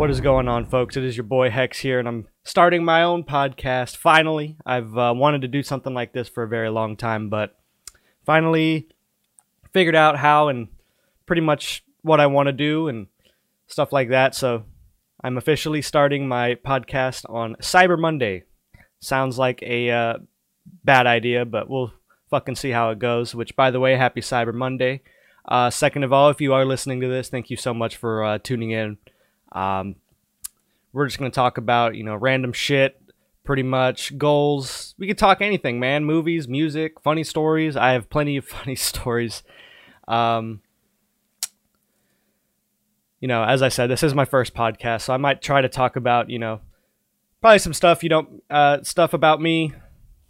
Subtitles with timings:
[0.00, 0.96] What is going on, folks?
[0.96, 3.98] It is your boy Hex here, and I'm starting my own podcast.
[3.98, 7.58] Finally, I've uh, wanted to do something like this for a very long time, but
[8.24, 8.88] finally
[9.74, 10.68] figured out how and
[11.26, 13.08] pretty much what I want to do and
[13.66, 14.34] stuff like that.
[14.34, 14.64] So
[15.22, 18.44] I'm officially starting my podcast on Cyber Monday.
[19.00, 20.14] Sounds like a uh,
[20.82, 21.92] bad idea, but we'll
[22.30, 23.34] fucking see how it goes.
[23.34, 25.02] Which, by the way, happy Cyber Monday.
[25.46, 28.24] Uh, second of all, if you are listening to this, thank you so much for
[28.24, 28.96] uh, tuning in.
[29.52, 29.96] Um,
[30.92, 33.00] we're just going to talk about, you know, random shit,
[33.44, 34.94] pretty much goals.
[34.98, 36.04] We could talk anything, man.
[36.04, 37.76] Movies, music, funny stories.
[37.76, 39.42] I have plenty of funny stories.
[40.08, 40.60] Um,
[43.20, 45.68] you know, as I said, this is my first podcast, so I might try to
[45.68, 46.60] talk about, you know,
[47.40, 49.74] probably some stuff you don't, uh, stuff about me,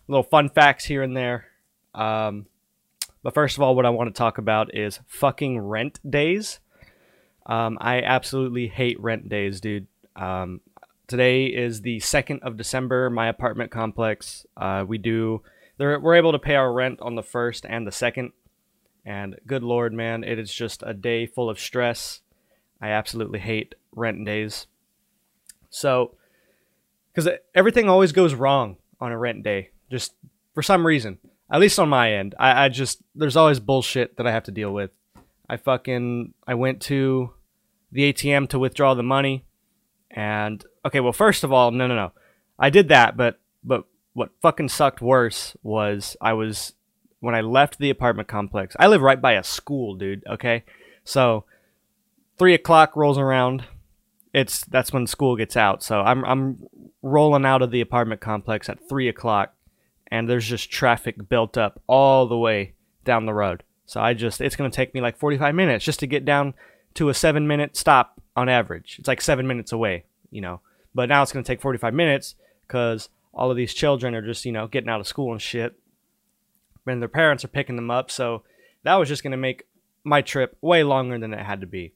[0.08, 1.46] little fun facts here and there.
[1.94, 2.46] Um,
[3.22, 6.58] but first of all, what I want to talk about is fucking rent days.
[7.50, 9.88] Um, I absolutely hate rent days, dude.
[10.14, 10.60] Um,
[11.08, 13.10] today is the 2nd of December.
[13.10, 15.42] My apartment complex, uh, we do,
[15.76, 18.30] we're able to pay our rent on the 1st and the 2nd.
[19.04, 22.20] And good lord, man, it is just a day full of stress.
[22.80, 24.68] I absolutely hate rent days.
[25.70, 26.14] So,
[27.12, 30.14] because everything always goes wrong on a rent day, just
[30.54, 31.18] for some reason.
[31.50, 34.52] At least on my end, I, I just there's always bullshit that I have to
[34.52, 34.92] deal with.
[35.48, 37.32] I fucking I went to
[37.92, 39.44] the ATM to withdraw the money,
[40.10, 42.12] and okay, well, first of all, no, no, no,
[42.58, 46.74] I did that, but but what fucking sucked worse was I was
[47.20, 48.74] when I left the apartment complex.
[48.78, 50.24] I live right by a school, dude.
[50.26, 50.64] Okay,
[51.04, 51.44] so
[52.38, 53.64] three o'clock rolls around.
[54.32, 55.82] It's that's when school gets out.
[55.82, 56.66] So I'm I'm
[57.02, 59.54] rolling out of the apartment complex at three o'clock,
[60.08, 62.74] and there's just traffic built up all the way
[63.04, 63.62] down the road.
[63.86, 66.54] So I just it's gonna take me like 45 minutes just to get down
[66.94, 68.96] to a seven minute stop on average.
[68.98, 70.60] It's like seven minutes away, you know.
[70.94, 72.34] But now it's gonna take 45 minutes
[72.66, 75.78] because all of these children are just you know getting out of school and shit,
[76.86, 78.10] and their parents are picking them up.
[78.10, 78.42] So
[78.82, 79.66] that was just gonna make
[80.04, 81.92] my trip way longer than it had to be.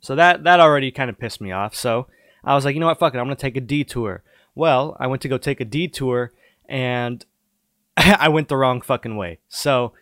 [0.00, 1.74] So that that already kind of pissed me off.
[1.74, 2.06] So
[2.44, 4.22] I was like, you know what, fuck it, I'm gonna take a detour.
[4.54, 6.32] Well, I went to go take a detour
[6.68, 7.24] and
[7.96, 9.38] I went the wrong fucking way.
[9.48, 9.92] So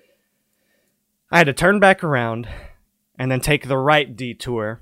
[1.31, 2.49] I had to turn back around
[3.19, 4.80] and then take the right detour.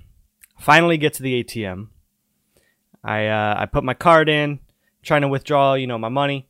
[0.59, 1.89] Finally get to the ATM.
[3.05, 4.61] I uh, I put my card in,
[5.03, 6.49] trying to withdraw, you know, my money,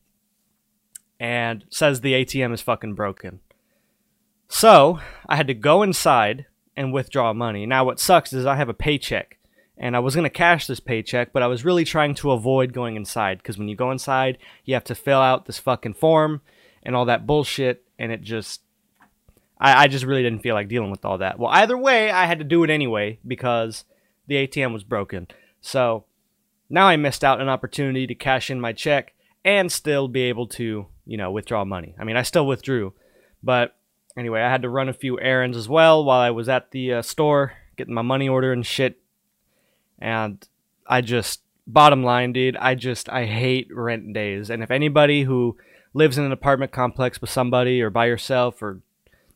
[1.18, 3.40] and says the ATM is fucking broken.
[4.48, 7.64] So I had to go inside and withdraw money.
[7.64, 9.38] Now what sucks is I have a paycheck
[9.82, 12.96] and I was to cash this paycheck, but I was really trying to avoid going
[12.96, 16.42] inside because when you go inside, you have to fill out this fucking form
[16.82, 18.62] and all that bullshit, and it just.
[19.62, 21.38] I, I just really didn't feel like dealing with all that.
[21.38, 23.84] Well, either way, I had to do it anyway because
[24.26, 25.28] the ATM was broken.
[25.60, 26.04] So
[26.68, 29.14] now I missed out an opportunity to cash in my check
[29.44, 31.94] and still be able to, you know, withdraw money.
[31.98, 32.92] I mean, I still withdrew,
[33.42, 33.76] but
[34.16, 36.94] anyway, I had to run a few errands as well while I was at the
[36.94, 38.98] uh, store getting my money order and shit.
[40.00, 40.46] And
[40.88, 44.50] I just, bottom line, dude, I just, I hate rent days.
[44.50, 45.56] And if anybody who
[45.94, 48.80] lives in an apartment complex with somebody or by yourself or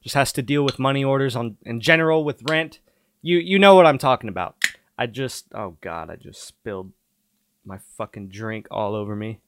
[0.06, 2.78] just has to deal with money orders on in general with rent,
[3.22, 4.55] you you know what I'm talking about.
[4.97, 6.93] I just, oh god, I just spilled
[7.65, 9.41] my fucking drink all over me.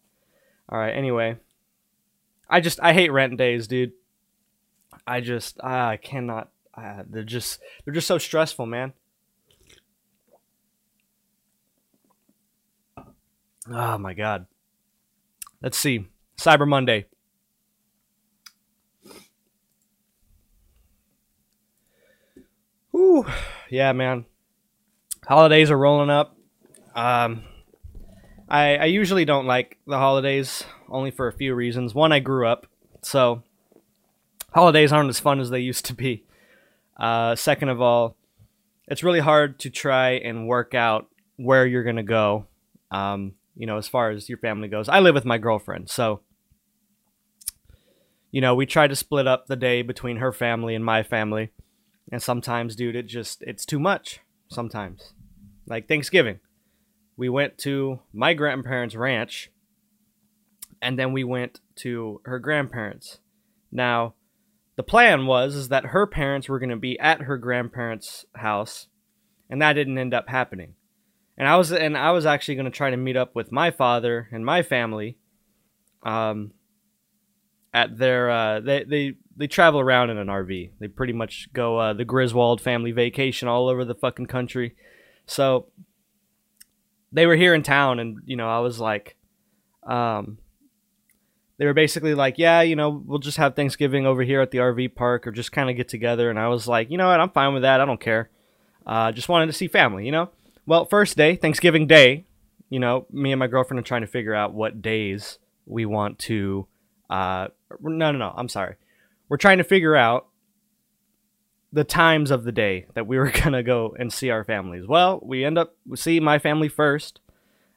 [0.68, 1.36] All right, anyway,
[2.50, 3.92] I just I hate rent days, dude.
[5.06, 6.48] I just I cannot.
[6.74, 8.94] Uh, they're just they're just so stressful, man.
[13.70, 14.46] Oh my god.
[15.62, 16.08] Let's see.
[16.36, 17.06] Cyber Monday.
[22.98, 23.24] Whew.
[23.70, 24.24] Yeah, man.
[25.24, 26.36] Holidays are rolling up.
[26.96, 27.44] Um,
[28.48, 31.94] I I usually don't like the holidays only for a few reasons.
[31.94, 32.66] One, I grew up,
[33.02, 33.44] so
[34.52, 36.24] holidays aren't as fun as they used to be.
[36.96, 38.16] Uh, second of all,
[38.88, 42.46] it's really hard to try and work out where you're gonna go.
[42.90, 44.88] Um, you know, as far as your family goes.
[44.88, 46.22] I live with my girlfriend, so
[48.32, 51.52] you know, we try to split up the day between her family and my family.
[52.10, 54.20] And sometimes, dude, it just it's too much.
[54.48, 55.12] Sometimes.
[55.66, 56.40] Like Thanksgiving.
[57.16, 59.50] We went to my grandparents' ranch
[60.80, 63.18] and then we went to her grandparents.
[63.70, 64.14] Now,
[64.76, 68.86] the plan was is that her parents were going to be at her grandparents' house,
[69.50, 70.74] and that didn't end up happening.
[71.36, 73.70] And I was and I was actually going to try to meet up with my
[73.70, 75.18] father and my family,
[76.02, 76.52] um,
[77.74, 80.72] at their uh, they they they travel around in an RV.
[80.80, 84.74] They pretty much go uh, the Griswold family vacation all over the fucking country.
[85.26, 85.66] So
[87.12, 89.16] they were here in town, and you know, I was like,
[89.84, 90.38] um,
[91.56, 94.58] they were basically like, yeah, you know, we'll just have Thanksgiving over here at the
[94.58, 96.30] RV park, or just kind of get together.
[96.30, 97.80] And I was like, you know what, I'm fine with that.
[97.80, 98.30] I don't care.
[98.84, 100.30] Uh, just wanted to see family, you know.
[100.66, 102.24] Well, first day, Thanksgiving Day,
[102.70, 106.18] you know, me and my girlfriend are trying to figure out what days we want
[106.20, 106.66] to.
[107.08, 107.48] Uh,
[107.80, 108.34] no, no, no.
[108.36, 108.74] I'm sorry.
[109.28, 110.28] We're trying to figure out
[111.72, 114.86] the times of the day that we were gonna go and see our families.
[114.86, 117.20] Well, we end up we see my family first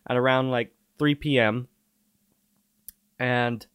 [0.10, 1.68] at around like 3 p.m.
[3.20, 3.66] and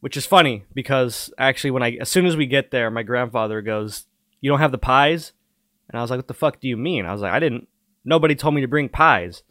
[0.00, 3.62] which is funny because actually when I as soon as we get there, my grandfather
[3.62, 4.06] goes,
[4.40, 5.32] "You don't have the pies,"
[5.88, 7.68] and I was like, "What the fuck do you mean?" I was like, "I didn't.
[8.04, 9.42] Nobody told me to bring pies."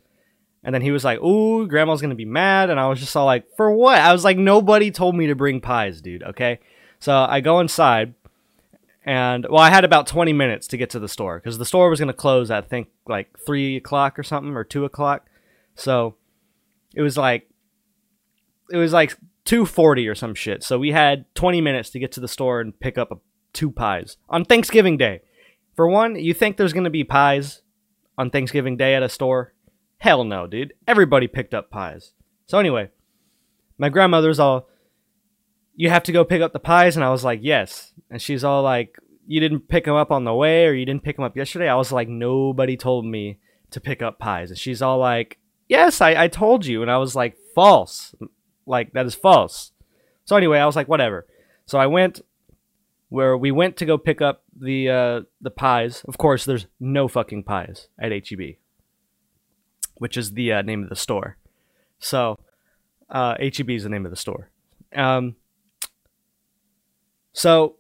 [0.64, 3.26] And then he was like, "Ooh, grandma's gonna be mad," and I was just all
[3.26, 6.60] like, "For what?" I was like, "Nobody told me to bring pies, dude." Okay,
[7.02, 8.14] so I go inside
[9.04, 11.90] and well, I had about 20 minutes to get to the store because the store
[11.90, 15.28] was going to close I think like three o'clock or something or two o'clock.
[15.76, 16.16] So
[16.96, 17.50] it was like
[18.72, 20.64] it was like 2:40 or some shit.
[20.64, 23.18] So we had 20 minutes to get to the store and pick up a,
[23.54, 25.22] two pies on Thanksgiving Day.
[25.76, 27.62] For one, you think there's going to be pies
[28.18, 29.54] on Thanksgiving Day at a store?
[29.98, 30.74] Hell no, dude.
[30.88, 32.14] Everybody picked up pies.
[32.46, 32.90] So anyway,
[33.78, 34.68] my grandmother's all
[35.82, 36.96] you have to go pick up the pies?
[36.96, 37.92] And i was like yes.
[38.12, 41.04] And she's all like you didn't pick them up on the way or you didn't
[41.04, 41.68] pick them up yesterday?
[41.68, 43.40] I was like nobody told me
[43.72, 44.52] to pick up pies.
[44.52, 46.84] And she's all like yes i, I told you.
[46.84, 48.14] And i was like false.
[48.68, 49.72] Like that is false.
[50.26, 51.26] So anyway i was like whatever.
[51.66, 52.22] So i went
[53.10, 56.04] where we went to go pick up the uh, the pies.
[56.08, 58.60] Of course there's no fucking pies at H-E-B
[59.96, 61.38] which is the uh, name of the store.
[62.00, 62.40] So
[63.10, 64.50] uh, H-E-B is the name of the store.
[64.96, 65.36] Um,
[67.34, 67.78] so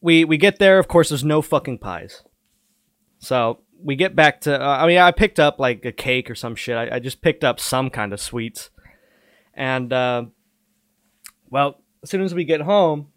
[0.00, 0.78] we we get there.
[0.78, 2.22] Of course, there's no fucking pies.
[3.18, 4.60] So we get back to.
[4.60, 6.76] Uh, I mean, I picked up like a cake or some shit.
[6.76, 8.70] I, I just picked up some kind of sweets,
[9.54, 10.24] and uh,
[11.50, 13.08] well, as soon as we get home,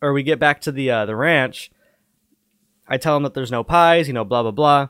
[0.00, 1.70] or we get back to the uh, the ranch,
[2.88, 4.08] I tell them that there's no pies.
[4.08, 4.88] You know, blah blah blah.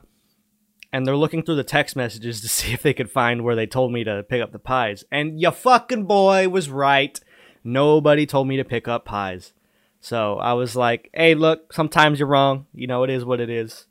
[0.93, 3.67] And they're looking through the text messages to see if they could find where they
[3.67, 5.05] told me to pick up the pies.
[5.11, 7.17] And your fucking boy was right.
[7.63, 9.53] Nobody told me to pick up pies.
[10.01, 12.65] So I was like, hey, look, sometimes you're wrong.
[12.73, 13.85] You know, it is what it is.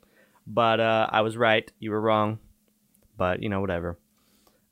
[0.45, 1.71] But uh, I was right.
[1.79, 2.39] You were wrong.
[3.17, 3.97] But, you know, whatever.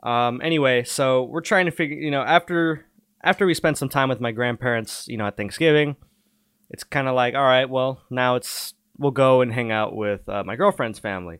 [0.03, 2.85] Um, anyway, so we're trying to figure, you know, after
[3.21, 5.97] after we spent some time with my grandparents, you know, at Thanksgiving,
[6.69, 10.27] it's kind of like, all right, well, now it's we'll go and hang out with
[10.29, 11.39] uh, my girlfriend's family.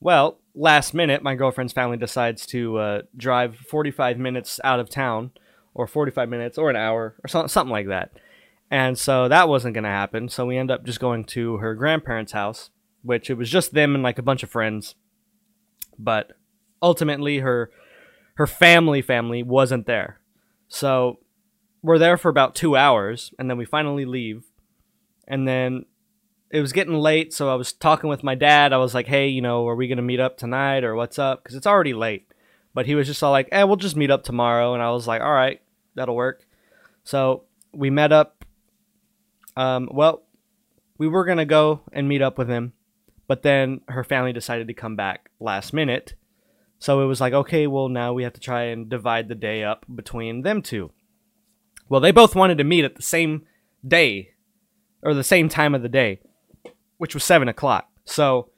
[0.00, 5.30] Well, last minute, my girlfriend's family decides to uh, drive 45 minutes out of town,
[5.74, 8.12] or 45 minutes, or an hour, or something like that.
[8.70, 10.28] And so that wasn't going to happen.
[10.28, 12.70] So we end up just going to her grandparents' house,
[13.02, 14.94] which it was just them and like a bunch of friends.
[15.98, 16.32] But
[16.82, 17.70] ultimately her
[18.34, 20.20] her family family wasn't there.
[20.68, 21.20] So
[21.82, 24.44] we're there for about 2 hours and then we finally leave.
[25.26, 25.86] And then
[26.50, 28.72] it was getting late, so I was talking with my dad.
[28.72, 31.18] I was like, "Hey, you know, are we going to meet up tonight or what's
[31.18, 32.32] up?" cuz it's already late.
[32.74, 35.06] But he was just all like, "Eh, we'll just meet up tomorrow." And I was
[35.06, 35.60] like, "All right,
[35.94, 36.46] that'll work."
[37.04, 38.35] So we met up
[39.56, 40.22] um, well,
[40.98, 42.72] we were gonna go and meet up with him,
[43.26, 46.14] but then her family decided to come back last minute.
[46.78, 49.64] So it was like, okay, well now we have to try and divide the day
[49.64, 50.92] up between them two.
[51.88, 53.46] Well, they both wanted to meet at the same
[53.86, 54.30] day,
[55.02, 56.20] or the same time of the day,
[56.98, 57.88] which was seven o'clock.
[58.04, 58.50] So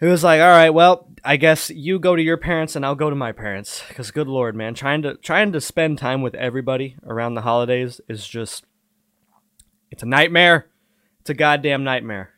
[0.00, 2.96] it was like, all right, well, I guess you go to your parents and I'll
[2.96, 3.82] go to my parents.
[3.88, 8.00] Because good lord, man, trying to trying to spend time with everybody around the holidays
[8.08, 8.64] is just
[9.92, 10.66] it's a nightmare.
[11.20, 12.30] It's a goddamn nightmare.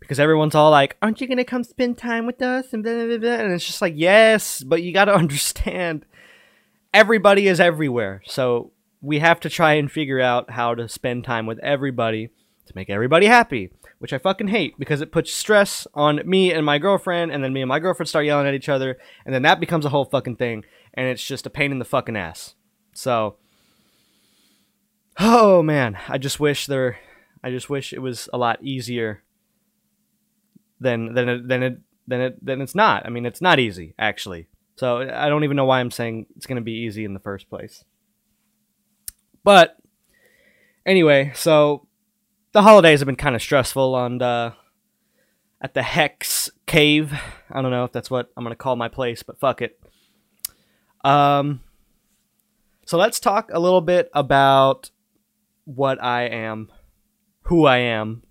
[0.00, 2.72] Because everyone's all like, aren't you going to come spend time with us?
[2.72, 3.30] And, blah, blah, blah.
[3.30, 6.04] and it's just like, yes, but you got to understand
[6.92, 8.22] everybody is everywhere.
[8.26, 12.30] So we have to try and figure out how to spend time with everybody
[12.66, 16.66] to make everybody happy, which I fucking hate because it puts stress on me and
[16.66, 19.42] my girlfriend, and then me and my girlfriend start yelling at each other, and then
[19.42, 22.54] that becomes a whole fucking thing, and it's just a pain in the fucking ass.
[22.92, 23.36] So
[25.22, 26.98] Oh man, I just wish there
[27.44, 29.22] I just wish it was a lot easier
[30.80, 33.04] than than it, than it than it than it's not.
[33.04, 34.48] I mean, it's not easy actually.
[34.76, 37.20] So I don't even know why I'm saying it's going to be easy in the
[37.20, 37.84] first place.
[39.44, 39.76] But
[40.86, 41.86] anyway, so
[42.52, 44.54] the holidays have been kind of stressful on the
[45.60, 47.12] at the Hex Cave.
[47.50, 49.78] I don't know if that's what I'm going to call my place, but fuck it.
[51.04, 51.60] Um
[52.86, 54.90] so let's talk a little bit about
[55.76, 56.70] what I am,
[57.42, 58.22] who I am,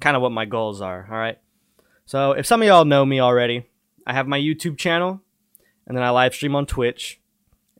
[0.00, 1.06] kind of what my goals are.
[1.10, 1.38] All right.
[2.06, 3.66] So if some of y'all know me already,
[4.06, 5.20] I have my YouTube channel.
[5.86, 7.20] and then I live stream on Twitch,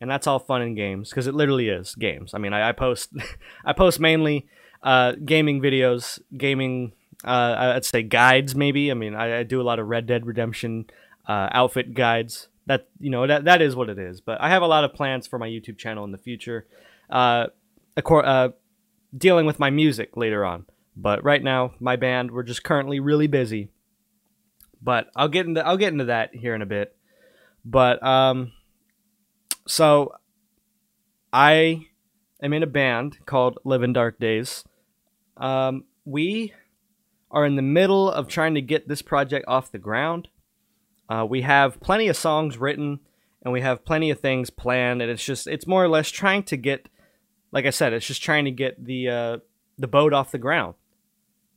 [0.00, 2.32] and that's all fun and games because it literally is games.
[2.34, 3.10] I mean, I, I post
[3.64, 4.46] I post mainly
[4.82, 6.92] uh, gaming videos, gaming
[7.24, 8.90] uh, I'd say guides maybe.
[8.90, 10.86] I mean, I, I do a lot of Red Dead Redemption
[11.26, 12.48] uh, outfit guides.
[12.66, 14.20] That you know that that is what it is.
[14.20, 16.66] But I have a lot of plans for my YouTube channel in the future.
[17.08, 17.46] Uh,
[17.96, 18.50] uh,
[19.16, 20.66] dealing with my music later on.
[20.96, 23.70] But right now, my band we're just currently really busy.
[24.82, 26.96] But I'll get into I'll get into that here in a bit.
[27.64, 28.52] But um,
[29.66, 30.14] so
[31.32, 31.86] I
[32.42, 34.64] am in a band called Live in Dark Days.
[35.36, 36.54] Um, we
[37.30, 40.28] are in the middle of trying to get this project off the ground.
[41.08, 43.00] Uh, we have plenty of songs written
[43.42, 46.42] and we have plenty of things planned, and it's just it's more or less trying
[46.44, 46.88] to get,
[47.52, 49.38] like I said, it's just trying to get the uh,
[49.78, 50.74] the boat off the ground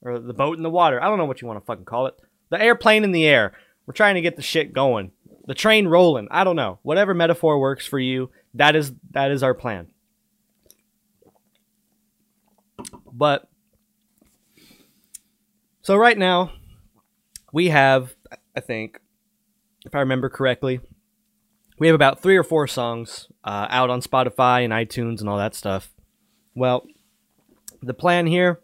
[0.02, 1.02] or the boat in the water.
[1.02, 2.16] I don't know what you want to fucking call it.
[2.50, 3.54] The airplane in the air.
[3.86, 5.12] We're trying to get the shit going.
[5.48, 6.28] The train rolling.
[6.32, 6.80] I don't know.
[6.84, 9.88] Whatever metaphor works for you, that is that is our plan.
[13.12, 13.48] But
[15.82, 16.54] so right now,
[17.52, 18.16] we have,
[18.56, 19.00] I think,
[19.86, 20.80] if I remember correctly,
[21.82, 25.40] we have about three or four songs uh, out on Spotify and iTunes and all
[25.40, 25.92] that stuff.
[26.54, 26.86] Well,
[27.82, 28.60] the plan here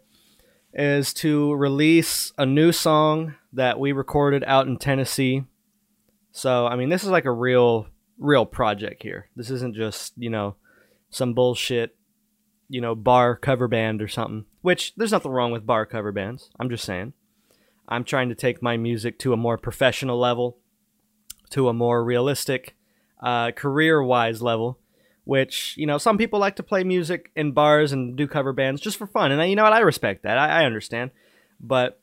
[0.72, 5.42] is to release a new song that we recorded out in Tennessee.
[6.30, 9.28] So, I mean, this is like a real, real project here.
[9.34, 10.54] This isn't just, you know,
[11.10, 11.96] some bullshit
[12.68, 14.44] you know, bar cover band or something.
[14.60, 16.50] Which there's nothing wrong with bar cover bands.
[16.60, 17.14] I'm just saying.
[17.88, 20.58] I'm trying to take my music to a more professional level,
[21.50, 22.76] to a more realistic,
[23.20, 24.78] uh, career-wise level.
[25.24, 28.80] Which you know, some people like to play music in bars and do cover bands
[28.80, 29.74] just for fun, and I, you know what?
[29.74, 30.38] I respect that.
[30.38, 31.10] I, I understand,
[31.60, 32.00] but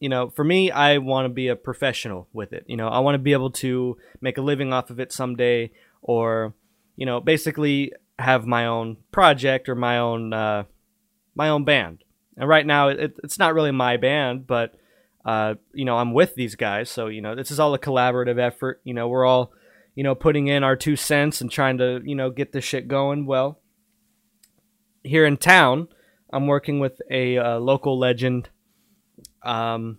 [0.00, 2.64] you know, for me, I want to be a professional with it.
[2.68, 5.72] You know, I want to be able to make a living off of it someday,
[6.00, 6.54] or
[6.96, 10.64] you know, basically have my own project or my own uh,
[11.34, 12.04] my own band.
[12.36, 14.74] And right now, it, it's not really my band, but
[15.24, 18.38] uh, you know, I'm with these guys, so you know, this is all a collaborative
[18.38, 18.80] effort.
[18.84, 19.52] You know, we're all
[19.98, 22.86] you know putting in our two cents and trying to you know get this shit
[22.86, 23.26] going.
[23.26, 23.58] Well,
[25.02, 25.88] here in town,
[26.32, 28.48] I'm working with a uh, local legend,
[29.42, 29.98] um,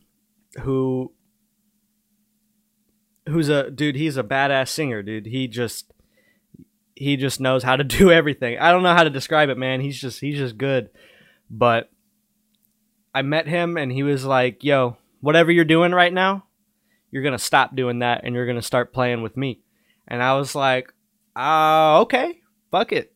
[0.61, 1.11] who
[3.27, 3.97] who's a dude.
[3.97, 5.25] He's a badass singer, dude.
[5.25, 5.91] He just
[6.95, 8.57] he just knows how to do everything.
[8.57, 9.81] I don't know how to describe it, man.
[9.81, 10.91] He's just he's just good.
[11.49, 11.91] But
[13.13, 16.45] I met him and he was like, "Yo, whatever you're doing right now,
[17.11, 19.61] you're to stop doing that and you're to start playing with me."
[20.09, 20.93] And I was like,
[21.35, 22.41] "Uh, okay.
[22.71, 23.13] Fuck it."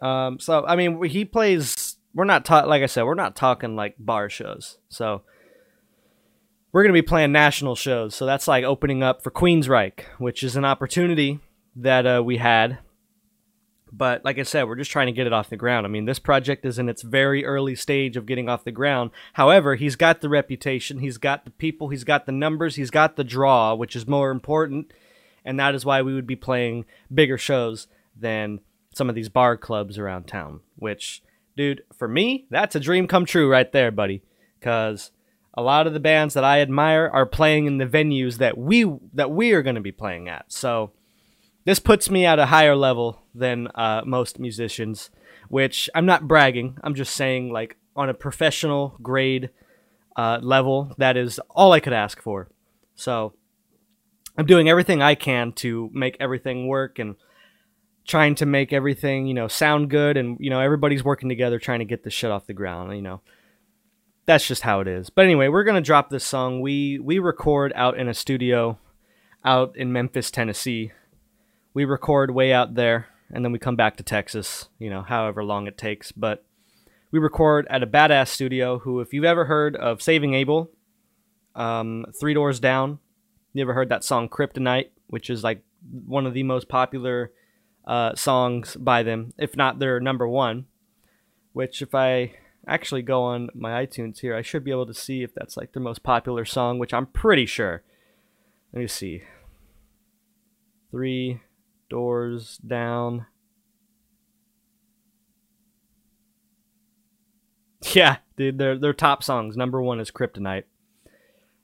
[0.00, 3.76] Um so I mean, he plays we're not ta- like I said, we're not talking
[3.76, 4.78] like bar shows.
[4.88, 5.22] So
[6.72, 8.14] we're to be playing national shows.
[8.14, 11.38] So that's like opening up for Queensryche, which is an opportunity
[11.76, 12.78] that uh, we had
[13.92, 15.84] but like I said, we're just trying to get it off the ground.
[15.84, 19.10] I mean, this project is in its very early stage of getting off the ground.
[19.34, 23.16] However, he's got the reputation, he's got the people, he's got the numbers, he's got
[23.16, 24.92] the draw, which is more important.
[25.44, 28.60] And that is why we would be playing bigger shows than
[28.94, 30.60] some of these bar clubs around town.
[30.76, 31.22] Which,
[31.56, 34.22] dude, for me, that's a dream come true right there, buddy.
[34.58, 35.10] Because
[35.54, 38.90] a lot of the bands that I admire are playing in the venues that we
[39.12, 40.46] that we are going to be playing at.
[40.48, 40.92] So
[41.64, 45.10] this puts me at a higher level than uh, most musicians,
[45.48, 46.78] which I'm not bragging.
[46.82, 49.50] I'm just saying, like, on a professional grade
[50.16, 52.48] uh, level, that is all I could ask for.
[52.94, 53.34] So
[54.36, 57.16] I'm doing everything I can to make everything work and
[58.06, 60.16] trying to make everything, you know, sound good.
[60.16, 63.02] And, you know, everybody's working together trying to get this shit off the ground, you
[63.02, 63.20] know.
[64.24, 65.10] That's just how it is.
[65.10, 66.60] But anyway, we're gonna drop this song.
[66.60, 68.78] We we record out in a studio
[69.44, 70.92] out in Memphis, Tennessee
[71.74, 75.42] we record way out there and then we come back to Texas, you know, however
[75.42, 76.12] long it takes.
[76.12, 76.44] But
[77.10, 80.70] we record at a badass studio who, if you've ever heard of Saving Abel,
[81.54, 82.98] um, Three Doors Down,
[83.52, 85.62] you ever heard that song Kryptonite, which is like
[86.06, 87.32] one of the most popular
[87.86, 90.66] uh, songs by them, if not their number one.
[91.52, 92.32] Which, if I
[92.66, 95.72] actually go on my iTunes here, I should be able to see if that's like
[95.72, 97.82] their most popular song, which I'm pretty sure.
[98.72, 99.22] Let me see.
[100.90, 101.40] Three
[101.90, 103.26] doors down.
[107.94, 109.56] Yeah, dude, their their top songs.
[109.56, 110.64] Number one is Kryptonite,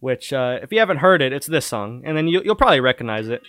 [0.00, 2.80] which uh, if you haven't heard it, it's this song, and then you, you'll probably
[2.80, 3.42] recognize it.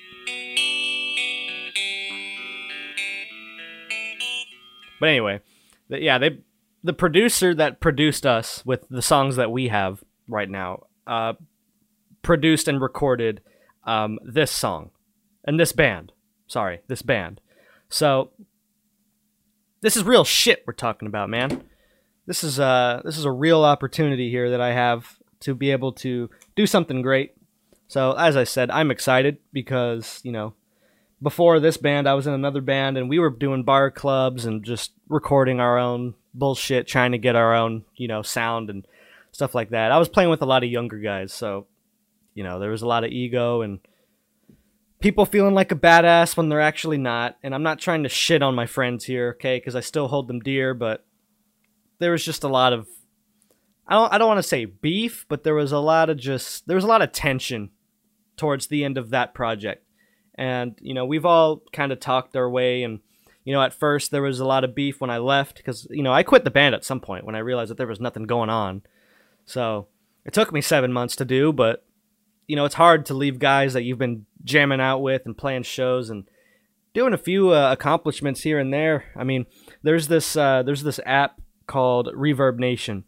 [4.99, 5.41] But anyway,
[5.87, 6.39] yeah, they
[6.83, 11.33] the producer that produced us with the songs that we have right now uh,
[12.21, 13.41] produced and recorded
[13.83, 14.91] um, this song
[15.43, 16.11] and this band.
[16.47, 17.41] Sorry, this band.
[17.89, 18.31] So
[19.81, 21.63] this is real shit we're talking about, man.
[22.25, 25.93] This is uh this is a real opportunity here that I have to be able
[25.93, 27.35] to do something great.
[27.87, 30.53] So as I said, I'm excited because, you know,
[31.21, 34.63] before this band I was in another band and we were doing bar clubs and
[34.63, 38.85] just recording our own bullshit trying to get our own, you know, sound and
[39.31, 39.91] stuff like that.
[39.91, 41.67] I was playing with a lot of younger guys, so
[42.35, 43.79] you know, there was a lot of ego and
[45.01, 47.37] people feeling like a badass when they're actually not.
[47.43, 49.57] And I'm not trying to shit on my friends here, okay?
[49.57, 51.05] Because I still hold them dear, but
[51.99, 52.87] there was just a lot of
[53.89, 56.67] I don't I don't want to say beef, but there was a lot of just
[56.67, 57.71] there was a lot of tension
[58.37, 59.83] towards the end of that project.
[60.35, 62.99] And you know, we've all kind of talked our way and
[63.43, 66.03] you know, at first there was a lot of beef when I left because you
[66.03, 68.23] know, I quit the band at some point when I realized that there was nothing
[68.23, 68.83] going on.
[69.45, 69.87] So,
[70.23, 71.83] it took me 7 months to do, but
[72.45, 75.63] you know, it's hard to leave guys that you've been jamming out with and playing
[75.63, 76.29] shows and
[76.93, 79.05] doing a few uh, accomplishments here and there.
[79.15, 79.47] I mean,
[79.81, 83.05] there's this uh, there's this app called Reverb Nation,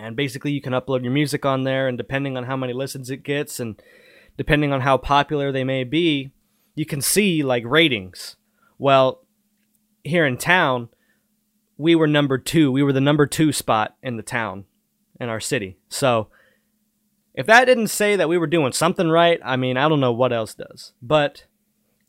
[0.00, 3.10] and basically you can upload your music on there, and depending on how many listens
[3.10, 3.80] it gets, and
[4.36, 6.32] depending on how popular they may be,
[6.74, 8.36] you can see like ratings.
[8.78, 9.26] Well,
[10.02, 10.88] here in town,
[11.76, 12.72] we were number two.
[12.72, 14.64] We were the number two spot in the town,
[15.20, 15.78] in our city.
[15.88, 16.28] So
[17.34, 20.12] if that didn't say that we were doing something right, I mean, I don't know
[20.12, 20.92] what else does.
[21.02, 21.44] But,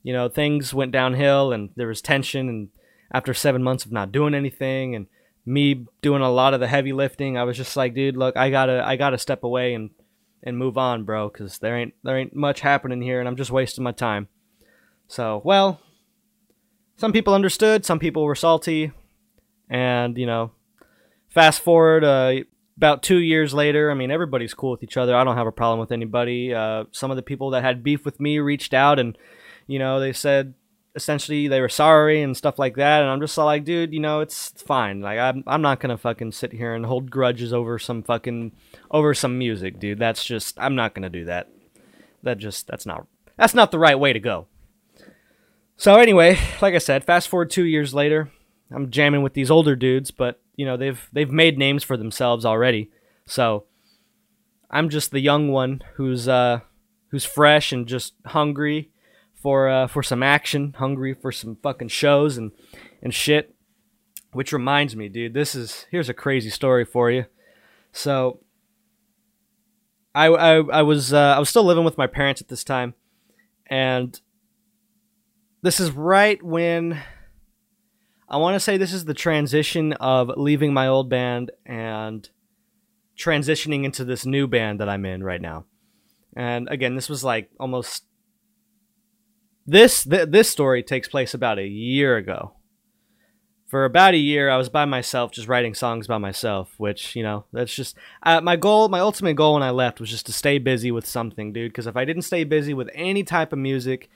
[0.04, 2.50] you know, things went downhill and there was tension.
[2.50, 2.70] And
[3.14, 5.08] after seven months of not doing anything and
[5.46, 8.50] me doing a lot of the heavy lifting, I was just like, dude, look, I
[8.50, 9.90] gotta, I gotta step away and,
[10.44, 13.52] and move on, bro, because there ain't, there ain't much happening here and I'm just
[13.52, 14.28] wasting my time.
[15.08, 15.80] So, well,
[16.98, 18.92] some people understood, some people were salty.
[19.70, 20.52] And, you know,
[21.30, 22.44] fast forward, uh,
[22.78, 25.16] about two years later, I mean, everybody's cool with each other.
[25.16, 26.54] I don't have a problem with anybody.
[26.54, 29.18] Uh, some of the people that had beef with me reached out and,
[29.68, 30.54] you know, they said
[30.96, 33.02] essentially they were sorry and stuff like that.
[33.02, 35.02] And I'm just like, dude, you know, it's, fine.
[35.02, 38.52] Like, I'm, I'm not to fucking sit here and hold grudges over some fucking,
[38.90, 40.00] over some music, dude.
[40.00, 41.50] That's just, I'm not to do that.
[42.24, 44.48] That just, that's not, that's not the right way to go.
[45.78, 48.30] So anyway, like I said, fast forward two years later,
[48.72, 52.46] I'm jamming with these older dudes, but you know they've they've made names for themselves
[52.46, 52.92] already.
[53.26, 53.66] So
[54.70, 56.60] I'm just the young one who's uh
[57.10, 58.91] who's fresh and just hungry
[59.42, 62.52] for uh for some action, hungry for some fucking shows and
[63.02, 63.56] and shit.
[64.34, 67.26] Which reminds me, dude, this is here's a crazy story for you.
[67.92, 68.40] So
[70.16, 72.94] I I, I was uh, I was still living with my parents at this time,
[73.68, 74.20] and
[75.62, 77.02] this is right when
[78.30, 82.30] I want to say this is the transition of leaving my old band and
[83.18, 85.66] transitioning into this new band that I'm in right now.
[86.36, 88.06] And again, this was like almost
[89.66, 92.54] this th- this story takes place about a year ago.
[93.68, 96.74] For about a year, I was by myself, just writing songs by myself.
[96.78, 98.90] Which you know, that's just uh, my goal.
[98.90, 101.72] My ultimate goal when I left was just to stay busy with something, dude.
[101.72, 104.10] Because if I didn't stay busy with any type of music,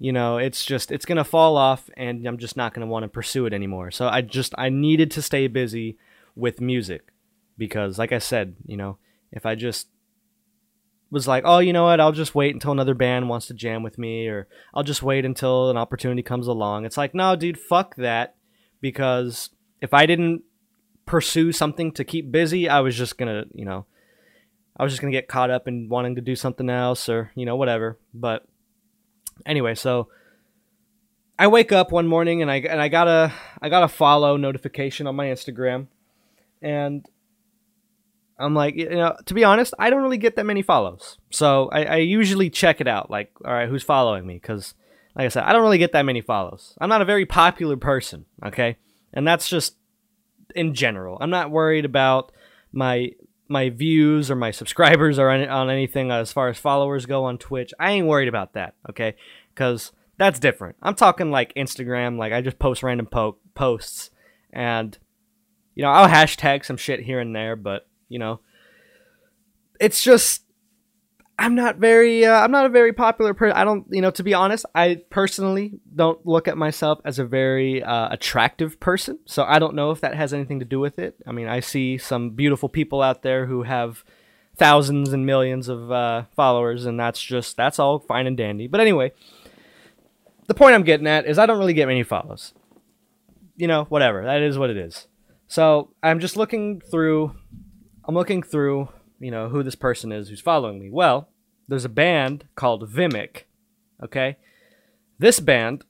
[0.00, 3.08] you know it's just it's gonna fall off and i'm just not gonna want to
[3.08, 5.96] pursue it anymore so i just i needed to stay busy
[6.34, 7.12] with music
[7.58, 8.96] because like i said you know
[9.30, 9.88] if i just
[11.10, 12.00] was like oh you know what?
[12.00, 15.24] I'll just wait until another band wants to jam with me or i'll just wait
[15.24, 16.84] until an opportunity comes along.
[16.84, 18.36] It's like no dude fuck that.
[18.80, 20.42] Because if i didn't
[21.06, 23.84] pursue something to keep busy i was just gonna you know
[24.76, 27.44] i was just gonna get caught up in wanting to do something else or you
[27.44, 27.98] know whatever.
[28.14, 28.46] But
[29.46, 30.08] Anyway, so
[31.38, 34.36] I wake up one morning and I and I got a I got a follow
[34.36, 35.86] notification on my Instagram,
[36.60, 37.06] and
[38.40, 41.18] I'm like, you know, to be honest, I don't really get that many follows.
[41.30, 44.34] So I, I usually check it out, like, all right, who's following me?
[44.34, 44.74] Because,
[45.14, 46.74] like I said, I don't really get that many follows.
[46.80, 48.78] I'm not a very popular person, okay,
[49.12, 49.76] and that's just
[50.54, 51.18] in general.
[51.20, 52.32] I'm not worried about
[52.72, 53.12] my
[53.48, 57.74] my views or my subscribers or on anything as far as followers go on Twitch.
[57.80, 59.16] I ain't worried about that, okay?
[59.52, 60.76] Because that's different.
[60.80, 64.10] I'm talking like Instagram, like I just post random po- posts
[64.52, 64.96] and
[65.74, 68.40] you know, I'll hashtag some shit here and there, but you know,
[69.80, 70.42] it's just
[71.40, 73.56] I'm not very uh, I'm not a very popular person.
[73.56, 77.24] I don't, you know, to be honest, I personally don't look at myself as a
[77.24, 79.18] very uh, attractive person.
[79.24, 81.16] So I don't know if that has anything to do with it.
[81.26, 84.04] I mean, I see some beautiful people out there who have
[84.54, 88.66] thousands and millions of uh, followers, and that's just that's all fine and dandy.
[88.66, 89.12] But anyway,
[90.46, 92.52] the point I'm getting at is I don't really get many follows.
[93.56, 94.24] You know, whatever.
[94.24, 95.06] That is what it is.
[95.48, 97.34] So I'm just looking through.
[98.10, 98.88] I'm looking through
[99.20, 100.90] you know, who this person is who's following me.
[100.90, 101.28] Well,
[101.68, 103.42] there's a band called Vimic.
[104.02, 104.38] Okay?
[105.18, 105.84] This band,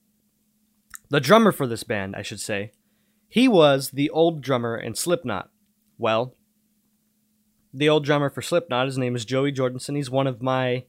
[1.09, 2.73] the drummer for this band, I should say,
[3.29, 5.49] he was the old drummer in Slipknot.
[5.97, 6.35] Well,
[7.73, 9.95] the old drummer for Slipknot, his name is Joey Jordison.
[9.95, 10.85] He's one of my,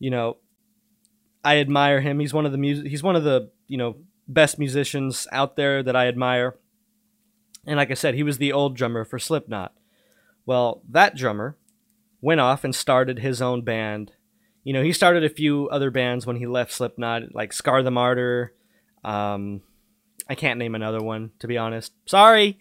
[0.00, 0.38] you know,
[1.44, 2.18] I admire him.
[2.18, 2.88] He's one of the music.
[2.88, 6.56] He's one of the you know best musicians out there that I admire.
[7.66, 9.72] And like I said, he was the old drummer for Slipknot.
[10.46, 11.56] Well, that drummer
[12.20, 14.12] went off and started his own band.
[14.62, 17.90] You know, he started a few other bands when he left Slipknot, like Scar the
[17.90, 18.54] Martyr.
[19.04, 19.62] Um,
[20.28, 21.92] I can't name another one, to be honest.
[22.06, 22.58] Sorry.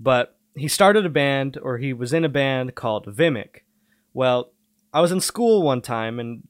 [0.00, 3.62] But he started a band, or he was in a band called Vimic.
[4.12, 4.52] Well,
[4.92, 6.46] I was in school one time, and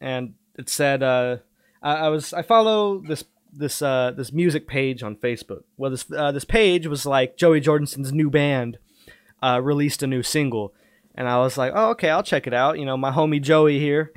[0.00, 1.38] and it said uh,
[1.82, 5.62] I, I was I follow this this uh, this music page on Facebook.
[5.76, 8.78] Well, this uh, this page was like Joey Jordison's new band
[9.42, 10.74] uh, released a new single,
[11.14, 12.78] and I was like, oh okay, I'll check it out.
[12.78, 14.12] You know, my homie Joey here,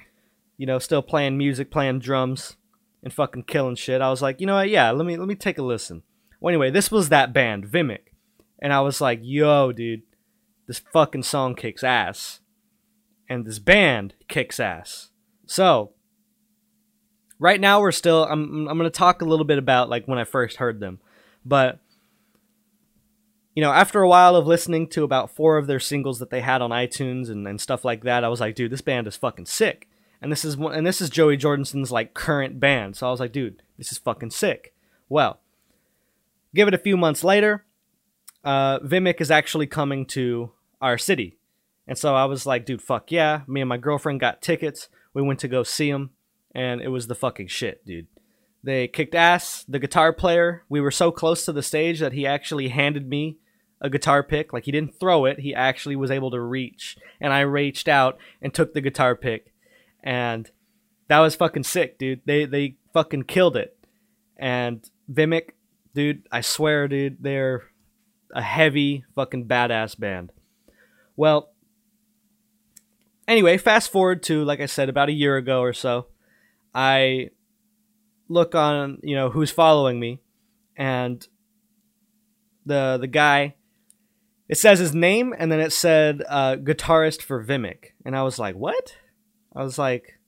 [0.57, 2.57] you know, still playing music, playing drums,
[3.01, 4.01] and fucking killing shit.
[4.01, 4.69] I was like, you know what?
[4.69, 6.03] Yeah, let me let me take a listen.
[6.39, 8.11] Well, anyway, this was that band Vimic,
[8.59, 10.03] and I was like, yo, dude,
[10.67, 12.41] this fucking song kicks ass,
[13.29, 15.09] and this band kicks ass.
[15.45, 15.93] So
[17.39, 20.17] right now we're still I'm I'm going to talk a little bit about like when
[20.17, 20.99] I first heard them.
[21.45, 21.79] But
[23.55, 26.41] you know, after a while of listening to about four of their singles that they
[26.41, 29.15] had on iTunes and, and stuff like that, I was like, dude, this band is
[29.15, 29.87] fucking sick.
[30.21, 32.95] And this is and this is Joey Jordison's like current band.
[32.95, 34.73] So I was like, dude, this is fucking sick.
[35.09, 35.39] Well,
[36.55, 37.65] give it a few months later,
[38.43, 41.37] uh, Vimic is actually coming to our city.
[41.87, 43.41] And so I was like, dude, fuck yeah.
[43.47, 44.87] Me and my girlfriend got tickets.
[45.13, 46.11] We went to go see them
[46.55, 48.07] and it was the fucking shit, dude.
[48.63, 49.65] They kicked ass.
[49.67, 53.37] The guitar player, we were so close to the stage that he actually handed me
[53.83, 54.53] a guitar pick.
[54.53, 56.97] Like he didn't throw it, he actually was able to reach.
[57.19, 59.53] And I reached out and took the guitar pick.
[60.03, 60.49] And
[61.09, 62.21] that was fucking sick, dude.
[62.25, 63.77] They they fucking killed it.
[64.37, 65.49] And Vimic,
[65.93, 67.63] dude, I swear, dude, they're
[68.33, 70.31] a heavy fucking badass band.
[71.15, 71.51] Well,
[73.27, 76.07] anyway, fast forward to like I said about a year ago or so.
[76.73, 77.29] I
[78.27, 80.21] look on, you know, who's following me,
[80.75, 81.25] and
[82.65, 83.55] the the guy,
[84.47, 88.39] it says his name, and then it said uh, guitarist for Vimic, and I was
[88.39, 88.95] like, what?
[89.55, 90.19] I was like,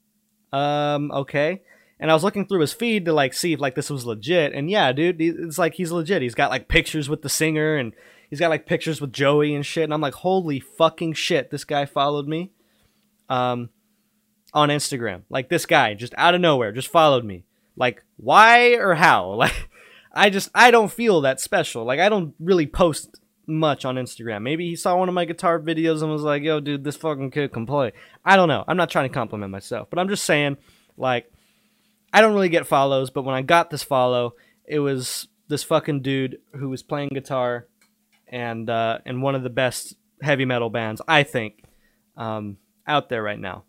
[0.54, 1.62] um, okay.
[2.00, 4.54] And I was looking through his feed to like see if like this was legit,
[4.54, 6.22] and yeah, dude, it's like he's legit.
[6.22, 7.94] He's got like pictures with the singer, and
[8.30, 9.86] he's got like pictures with Joey and shit.
[9.86, 12.52] And I'm like, holy fucking shit, this guy followed me.
[13.30, 13.70] Um,
[14.56, 15.24] on Instagram.
[15.30, 17.44] Like this guy just out of nowhere just followed me.
[17.76, 19.34] Like why or how?
[19.46, 19.70] Like
[20.18, 21.84] I just I don't feel that special.
[21.84, 24.42] Like I don't really post much on Instagram.
[24.42, 27.32] Maybe he saw one of my guitar videos and was like, "Yo, dude, this fucking
[27.32, 28.64] kid can play." I don't know.
[28.68, 30.58] I'm not trying to compliment myself, but I'm just saying
[30.98, 31.32] like
[32.14, 36.02] I don't really get follows, but when I got this follow, it was this fucking
[36.02, 37.68] dude who was playing guitar
[38.28, 41.64] and uh and one of the best heavy metal bands I think
[42.18, 43.64] um out there right now.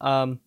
[0.00, 0.40] Um,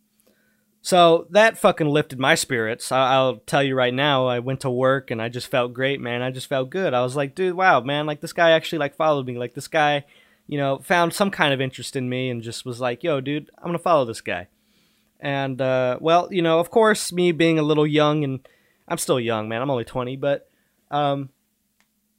[0.90, 2.92] so that fucking lifted my spirits.
[2.92, 6.02] I- will tell you right now, I went to work and I just felt great,
[6.02, 6.24] man.
[6.24, 6.96] I just felt good.
[6.96, 9.38] I was like, dude, wow, man, like this guy actually like followed me.
[9.38, 10.04] Like this guy,
[10.48, 13.52] you know, found some kind of interest in me and just was like, yo, dude,
[13.60, 14.48] I'm gonna follow this guy.
[15.20, 18.40] And uh, well, you know, of course, me being a little young and
[18.88, 19.62] I'm still young, man.
[19.62, 20.50] I'm only 20, but
[20.90, 21.30] um,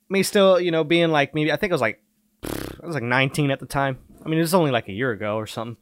[0.08, 2.00] me still, you know, being like maybe I think I was like
[2.44, 3.98] I was like 19 at the time.
[4.24, 5.76] I mean, it was only like a year ago or something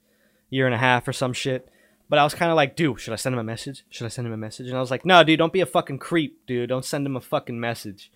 [0.48, 1.68] year and a half or some shit.
[2.08, 3.84] But I was kind of like, dude, should I send him a message?
[3.90, 4.68] Should I send him a message?
[4.68, 6.70] And I was like, no, dude, don't be a fucking creep, dude.
[6.70, 8.10] Don't send him a fucking message.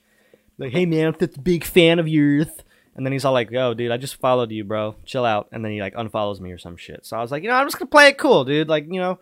[0.58, 2.46] Like, hey, man, I'm just a big fan of yours.
[2.94, 4.96] And then he's all like, yo, dude, I just followed you, bro.
[5.04, 5.48] Chill out.
[5.52, 7.04] And then he, like, unfollows me or some shit.
[7.04, 8.68] So I was like, you know, I'm just going to play it cool, dude.
[8.68, 9.18] Like, you know,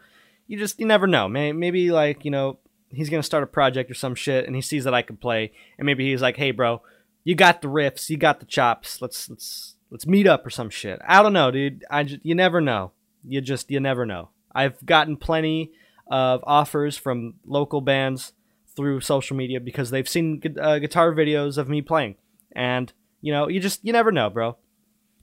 [0.47, 1.29] you just, you never know.
[1.29, 2.59] Maybe, like, you know,
[2.91, 5.17] he's going to start a project or some shit and he sees that I can
[5.17, 5.53] play.
[5.79, 6.83] And maybe he's like, hey, bro,
[7.25, 8.11] you got the riffs.
[8.11, 9.01] You got the chops.
[9.01, 11.01] Let's, let's, let's meet up or some shit.
[11.07, 11.85] I don't know, dude.
[11.91, 12.93] I just, you never know
[13.27, 14.31] you just you never know.
[14.55, 15.73] I've gotten plenty
[16.11, 18.33] of offers from local bands
[18.77, 22.17] through social media because they've seen uh, guitar videos of me playing,
[22.53, 24.57] and you know you just you never know, bro.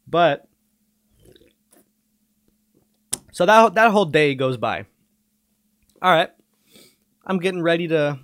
[0.07, 0.47] But
[3.31, 4.85] so that that whole day goes by.
[6.01, 6.29] All right,
[7.25, 8.19] I'm getting ready to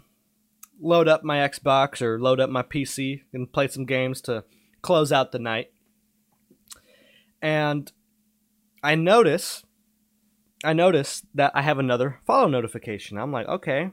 [0.79, 4.43] load up my Xbox or load up my PC and play some games to
[4.81, 5.71] close out the night.
[7.41, 7.91] And
[8.83, 9.63] I notice
[10.63, 13.17] I notice that I have another follow notification.
[13.17, 13.91] I'm like, okay,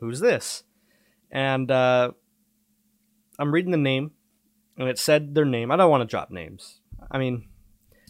[0.00, 0.62] who's this?
[1.30, 2.12] And uh,
[3.38, 4.12] I'm reading the name,
[4.78, 5.70] and it said their name.
[5.70, 6.80] I don't want to drop names.
[7.10, 7.48] I mean,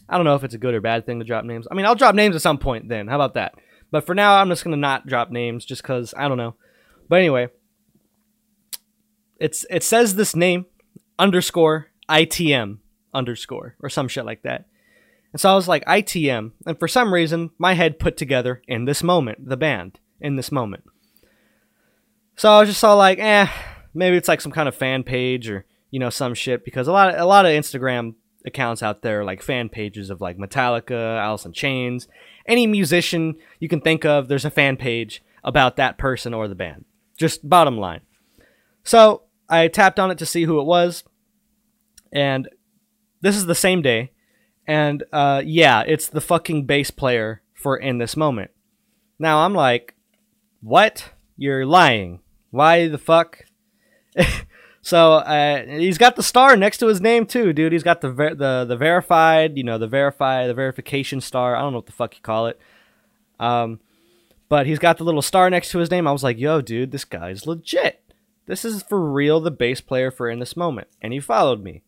[0.07, 1.67] I don't know if it's a good or bad thing to drop names.
[1.69, 3.07] I mean, I'll drop names at some point then.
[3.07, 3.55] How about that?
[3.91, 6.55] But for now, I'm just gonna not drop names just because I don't know.
[7.09, 7.47] But anyway,
[9.39, 10.65] it's it says this name
[11.17, 12.79] underscore ITM
[13.13, 14.65] underscore or some shit like that.
[15.33, 18.85] And so I was like ITM, and for some reason my head put together in
[18.85, 20.83] this moment the band in this moment.
[22.35, 23.47] So I was just all like, eh,
[23.93, 26.91] maybe it's like some kind of fan page or you know some shit because a
[26.91, 31.19] lot of, a lot of Instagram accounts out there like fan pages of like Metallica,
[31.19, 32.07] Alice in Chains,
[32.47, 34.27] any musician you can think of.
[34.27, 36.85] There's a fan page about that person or the band.
[37.17, 38.01] Just bottom line.
[38.83, 41.03] So I tapped on it to see who it was,
[42.11, 42.47] and
[43.21, 44.11] this is the same day,
[44.67, 48.51] and uh, yeah, it's the fucking bass player for in this moment.
[49.17, 49.95] Now I'm like,
[50.61, 51.11] what?
[51.37, 52.19] You're lying.
[52.51, 53.45] Why the fuck?
[54.81, 57.71] so uh, he's got the star next to his name too, dude.
[57.71, 61.55] He's got the ver- the the verified, you know, the verify the verification star.
[61.55, 62.59] I don't know what the fuck you call it.
[63.39, 63.79] Um,
[64.49, 66.07] but he's got the little star next to his name.
[66.07, 68.01] I was like, yo, dude, this guy's legit.
[68.45, 70.87] This is for real the bass player for in this moment.
[71.01, 71.83] And he followed me.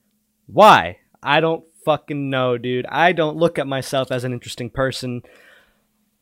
[0.46, 0.98] Why?
[1.24, 2.86] I don't fucking know, dude.
[2.88, 5.22] I don't look at myself as an interesting person.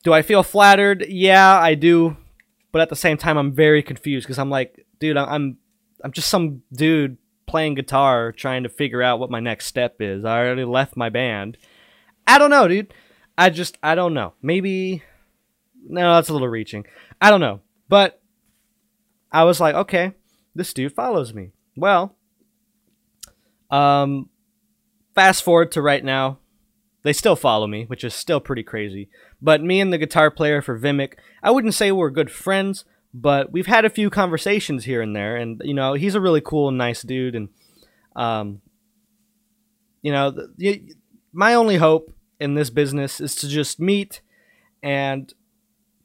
[0.03, 1.05] Do I feel flattered?
[1.07, 2.17] Yeah, I do.
[2.71, 5.57] But at the same time, I'm very confused because I'm like, dude, I'm
[6.03, 7.17] I'm just some dude
[7.47, 10.25] playing guitar trying to figure out what my next step is.
[10.25, 11.57] I already left my band.
[12.27, 12.93] I don't know, dude.
[13.37, 14.33] I just I don't know.
[14.41, 15.03] Maybe
[15.87, 16.85] no, that's a little reaching.
[17.21, 17.61] I don't know.
[17.89, 18.21] But
[19.31, 20.13] I was like, okay,
[20.55, 21.51] this dude follows me.
[21.75, 22.15] Well,
[23.69, 24.29] um,
[25.17, 26.37] fast forward to right now.
[27.01, 29.09] They still follow me, which is still pretty crazy.
[29.41, 33.51] But me and the guitar player for Vimic, I wouldn't say we're good friends, but
[33.51, 35.35] we've had a few conversations here and there.
[35.35, 37.33] And, you know, he's a really cool and nice dude.
[37.33, 37.49] And,
[38.15, 38.61] um,
[40.03, 40.83] you know, the,
[41.33, 44.21] my only hope in this business is to just meet
[44.83, 45.33] and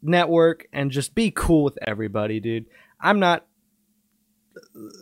[0.01, 2.65] network and just be cool with everybody, dude.
[2.99, 3.45] I'm not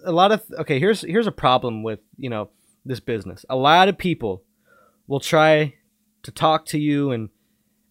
[0.05, 2.51] a lot of okay, here's here's a problem with, you know,
[2.85, 3.45] this business.
[3.49, 4.43] A lot of people
[5.07, 5.75] will try
[6.23, 7.29] to talk to you and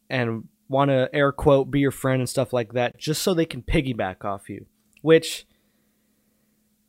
[0.10, 3.45] and want to air quote be your friend and stuff like that just so they
[3.45, 4.65] can piggyback off you,
[5.02, 5.45] which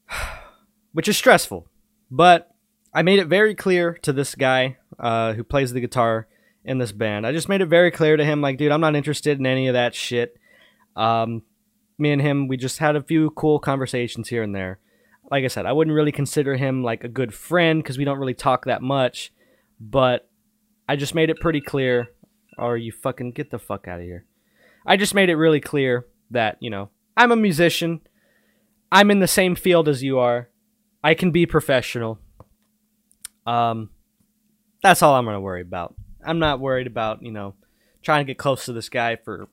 [0.93, 1.69] which is stressful.
[2.11, 2.51] But
[2.93, 6.27] I made it very clear to this guy uh, who plays the guitar
[6.65, 7.27] in this band.
[7.27, 9.69] I just made it very clear to him, like, dude, I'm not interested in any
[9.69, 10.37] of that shit.
[10.97, 11.43] Um,
[11.99, 14.79] me and him, we just had a few cool conversations here and there.
[15.31, 18.19] Like I said, I wouldn't really consider him like a good friend because we don't
[18.19, 19.33] really talk that much.
[19.81, 20.29] But
[20.89, 22.09] I just made it pretty clear,
[22.59, 24.25] or you fucking get the fuck out of here.
[24.85, 28.01] I just made it really clear that you know I'm a musician.
[28.93, 30.49] I'm in the same field as you are.
[31.03, 32.19] I can be professional.
[33.47, 33.91] Um,
[34.83, 35.95] that's all I'm gonna worry about.
[36.27, 37.55] I'm not worried about you know
[38.03, 39.49] trying to get close to this guy for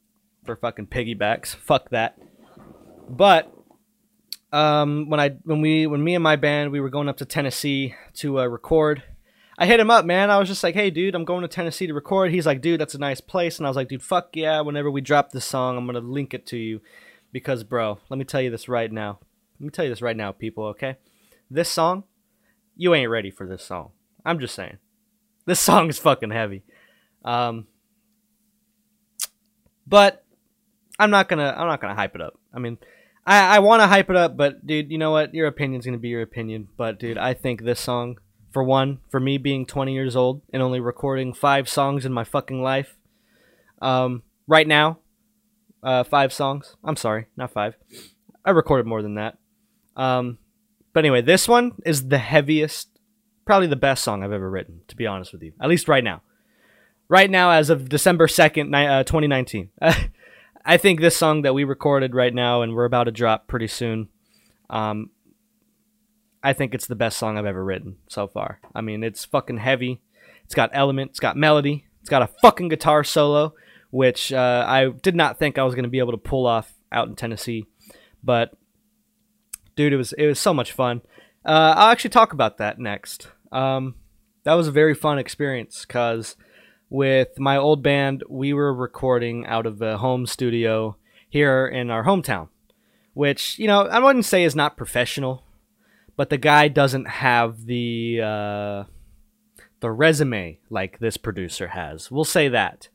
[0.46, 1.56] for fucking piggybacks.
[1.56, 2.18] Fuck that.
[3.10, 3.54] But
[4.52, 7.26] um, when I when we when me and my band we were going up to
[7.26, 9.04] Tennessee to uh, record,
[9.58, 10.30] I hit him up, man.
[10.30, 12.80] I was just like, "Hey, dude, I'm going to Tennessee to record." He's like, "Dude,
[12.80, 14.62] that's a nice place," and I was like, "Dude, fuck yeah!
[14.62, 16.82] Whenever we drop this song, I'm gonna link it to you,
[17.32, 19.20] because, bro, let me tell you this right now.
[19.60, 20.66] Let me tell you this right now, people.
[20.68, 20.98] Okay,
[21.50, 22.04] this song,
[22.76, 23.92] you ain't ready for this song.
[24.26, 24.78] I'm just saying.
[25.46, 26.64] This song is fucking heavy.
[27.26, 27.68] Um,
[29.86, 30.24] but
[31.00, 32.40] I'm not gonna I'm not gonna hype it up.
[32.54, 32.78] I mean,
[33.28, 35.36] I I want to hype it up, but dude, you know what?
[35.36, 36.70] Your opinion's gonna be your opinion.
[36.78, 38.18] But dude, I think this song,
[38.52, 42.24] for one, for me being 20 years old and only recording five songs in my
[42.24, 42.96] fucking life,
[43.82, 45.00] um, right now,
[45.84, 46.76] uh, five songs.
[46.84, 47.76] I'm sorry, not five.
[48.46, 49.38] I recorded more than that.
[49.96, 50.38] Um,
[50.94, 52.90] but anyway, this one is the heaviest
[53.48, 55.54] probably the best song I've ever written, to be honest with you.
[55.60, 56.22] At least right now.
[57.10, 59.70] Right now, as of December 2nd, uh, 2019.
[60.70, 63.68] I think this song that we recorded right now and we're about to drop pretty
[63.68, 64.10] soon,
[64.70, 65.12] um,
[66.44, 68.60] I think it's the best song I've ever written so far.
[68.76, 70.02] I mean, it's fucking heavy.
[70.44, 71.12] It's got element.
[71.12, 71.86] It's got melody.
[72.02, 73.54] It's got a fucking guitar solo,
[73.92, 76.74] which uh, I did not think I was going to be able to pull off
[76.92, 77.66] out in Tennessee.
[78.22, 78.52] But,
[79.78, 81.02] dude, it was it was so much fun.
[81.46, 83.30] Uh, I'll actually talk about that next.
[83.54, 83.96] Um,
[84.44, 86.36] that was a very fun experience because
[86.89, 90.95] with my old band, we were recording out of a home studio
[91.30, 92.50] here in our hometown,
[93.13, 95.43] which, you know, I wouldn't say is not professional,
[96.15, 98.84] but the guy doesn't have the uh,
[99.80, 102.10] the resume like this producer has.
[102.10, 102.89] We'll say that.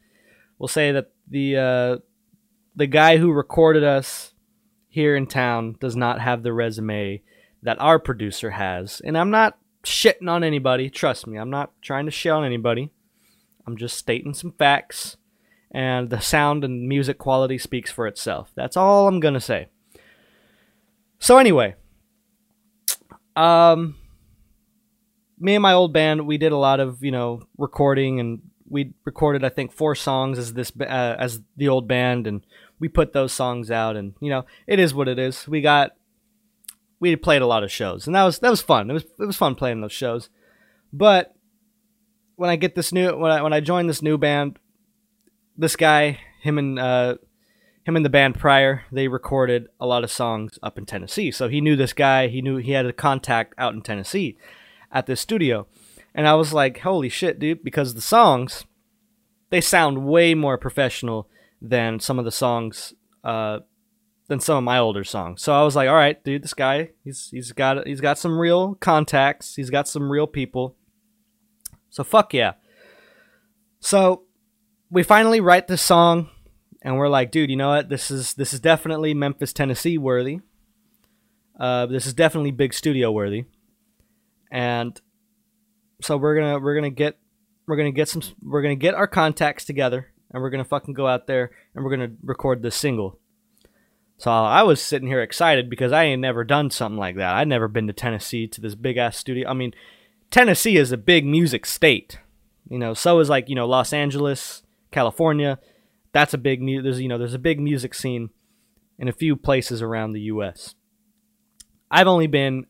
[0.59, 1.97] We'll say that the uh,
[2.75, 4.33] the guy who recorded us
[4.89, 7.23] here in town does not have the resume
[7.63, 9.01] that our producer has.
[9.05, 10.91] And I'm not shitting on anybody.
[10.91, 12.91] Trust me, I'm not trying to shit on anybody.
[13.67, 15.17] I'm just stating some facts
[15.73, 18.53] and the sound and music quality speaks for itself.
[18.55, 19.69] That's all I'm gonna say.
[21.19, 21.75] So anyway,
[23.35, 23.97] um,
[25.39, 28.93] me and my old band, we did a lot of you know recording, and we
[29.05, 32.45] recorded I think four songs as this uh, as the old band, and
[32.79, 35.49] we put those songs out, and you know it is what it is.
[35.49, 35.93] We got
[37.01, 38.91] we played a lot of shows, and that was that was fun.
[38.91, 40.29] It was it was fun playing those shows,
[40.93, 41.35] but
[42.37, 44.59] when I get this new when I when I join this new band,
[45.57, 47.17] this guy, him and uh,
[47.85, 51.31] him and the band prior, they recorded a lot of songs up in Tennessee.
[51.31, 52.29] So he knew this guy.
[52.29, 54.37] He knew he had a contact out in Tennessee
[54.91, 55.67] at this studio,
[56.15, 58.65] and I was like, "Holy shit, dude!" Because the songs,
[59.51, 61.29] they sound way more professional
[61.61, 63.61] than some of the songs, uh,
[64.29, 65.43] than some of my older songs.
[65.43, 68.39] So I was like, "All right, dude, this guy, he's he's got he's got some
[68.39, 69.55] real contacts.
[69.55, 70.77] He's got some real people."
[71.93, 72.55] So fuck yeah.
[73.79, 74.23] So
[74.91, 76.31] we finally write this song
[76.81, 77.91] and we're like, dude, you know what?
[77.91, 80.41] This is this is definitely Memphis, Tennessee worthy.
[81.61, 83.45] Uh, this is definitely big studio worthy.
[84.51, 84.99] And
[86.01, 87.19] so we're gonna we're gonna get
[87.69, 91.07] we're gonna get some we're gonna get our contacts together and we're gonna fucking go
[91.07, 93.19] out there and we're gonna record this single.
[94.17, 97.35] So I was sitting here excited because I ain't never done something like that.
[97.35, 99.51] I'd never been to Tennessee to this big ass studio.
[99.51, 99.75] I mean,
[100.33, 102.19] Tennessee is a big music state.
[102.69, 105.61] You know, so is like, you know, Los Angeles, California,
[106.13, 108.31] that's a big mu- there's you know there's a big music scene
[108.99, 110.75] in a few places around the U.S.
[111.91, 112.67] I've only been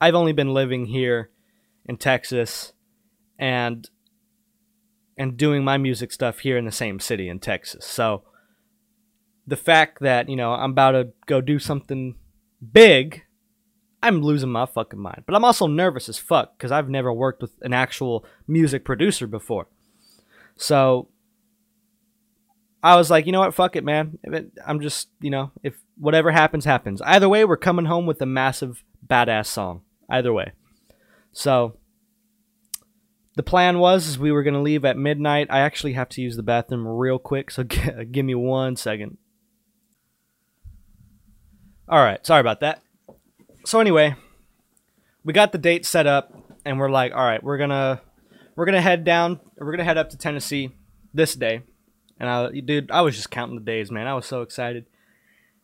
[0.00, 1.30] I've only been living here
[1.84, 2.72] in Texas
[3.38, 3.88] and
[5.16, 7.84] and doing my music stuff here in the same city in Texas.
[7.86, 8.24] So
[9.46, 12.16] the fact that, you know, I'm about to go do something
[12.72, 13.22] big,
[14.02, 15.22] I'm losing my fucking mind.
[15.26, 19.26] But I'm also nervous as fuck because I've never worked with an actual music producer
[19.26, 19.68] before.
[20.56, 21.08] So
[22.82, 24.18] I was like, you know what, fuck it, man.
[24.66, 27.00] I'm just, you know, if whatever happens, happens.
[27.02, 29.82] Either way, we're coming home with a massive badass song.
[30.10, 30.52] Either way.
[31.30, 31.76] So
[33.36, 35.46] the plan was is we were going to leave at midnight.
[35.48, 39.16] I actually have to use the bathroom real quick, so g- give me one second.
[41.88, 42.82] All right, sorry about that.
[43.64, 44.16] So anyway,
[45.24, 46.32] we got the date set up
[46.64, 48.00] and we're like, all right, we're to
[48.56, 50.70] we're to head down, we're to head up to Tennessee
[51.14, 51.62] this day
[52.22, 54.06] and I, dude, I was just counting the days, man.
[54.06, 54.86] I was so excited.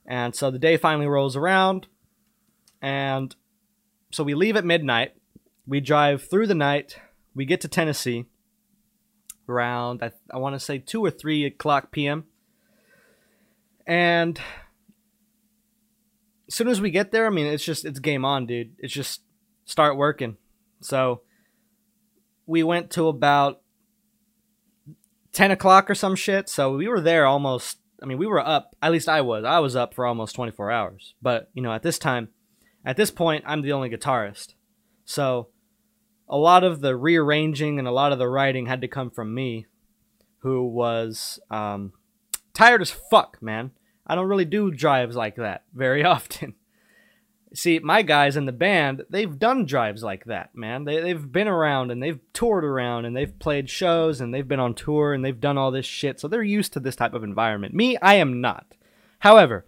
[0.06, 1.86] And so the day finally rolls around,
[2.82, 3.34] and
[4.10, 5.12] so we leave at midnight.
[5.68, 6.98] We drive through the night.
[7.32, 8.26] We get to Tennessee
[9.48, 12.24] around I, I want to say two or three o'clock p.m.
[13.86, 14.40] And
[16.48, 18.72] as soon as we get there, I mean, it's just it's game on, dude.
[18.78, 19.22] It's just
[19.64, 20.36] start working.
[20.80, 21.22] So
[22.46, 23.60] we went to about
[25.32, 26.48] 10 o'clock or some shit.
[26.48, 29.44] So we were there almost, I mean, we were up, at least I was.
[29.44, 31.14] I was up for almost 24 hours.
[31.20, 32.28] But, you know, at this time,
[32.84, 34.54] at this point, I'm the only guitarist.
[35.04, 35.48] So
[36.28, 39.34] a lot of the rearranging and a lot of the writing had to come from
[39.34, 39.66] me,
[40.38, 41.92] who was um,
[42.54, 43.72] tired as fuck, man.
[44.08, 46.54] I don't really do drives like that very often.
[47.54, 50.84] See, my guys in the band, they've done drives like that, man.
[50.84, 54.60] They, they've been around and they've toured around and they've played shows and they've been
[54.60, 56.20] on tour and they've done all this shit.
[56.20, 57.74] So they're used to this type of environment.
[57.74, 58.74] Me, I am not.
[59.20, 59.64] However,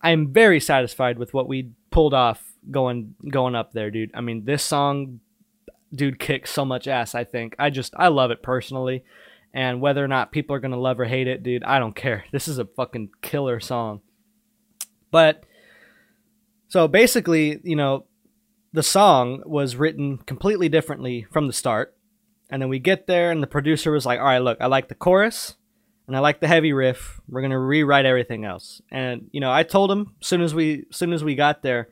[0.00, 4.10] I am very satisfied with what we pulled off going going up there, dude.
[4.14, 5.20] I mean, this song,
[5.92, 7.14] dude, kicks so much ass.
[7.14, 9.04] I think I just I love it personally,
[9.56, 12.26] and whether or not people are gonna love or hate it, dude, I don't care.
[12.30, 14.02] This is a fucking killer song.
[15.10, 15.44] But
[16.68, 18.04] so basically, you know,
[18.74, 21.96] the song was written completely differently from the start.
[22.50, 24.88] And then we get there, and the producer was like, All right, look, I like
[24.88, 25.56] the chorus
[26.06, 27.18] and I like the heavy riff.
[27.26, 28.82] We're gonna rewrite everything else.
[28.90, 31.88] And you know, I told him soon as we soon as we got there,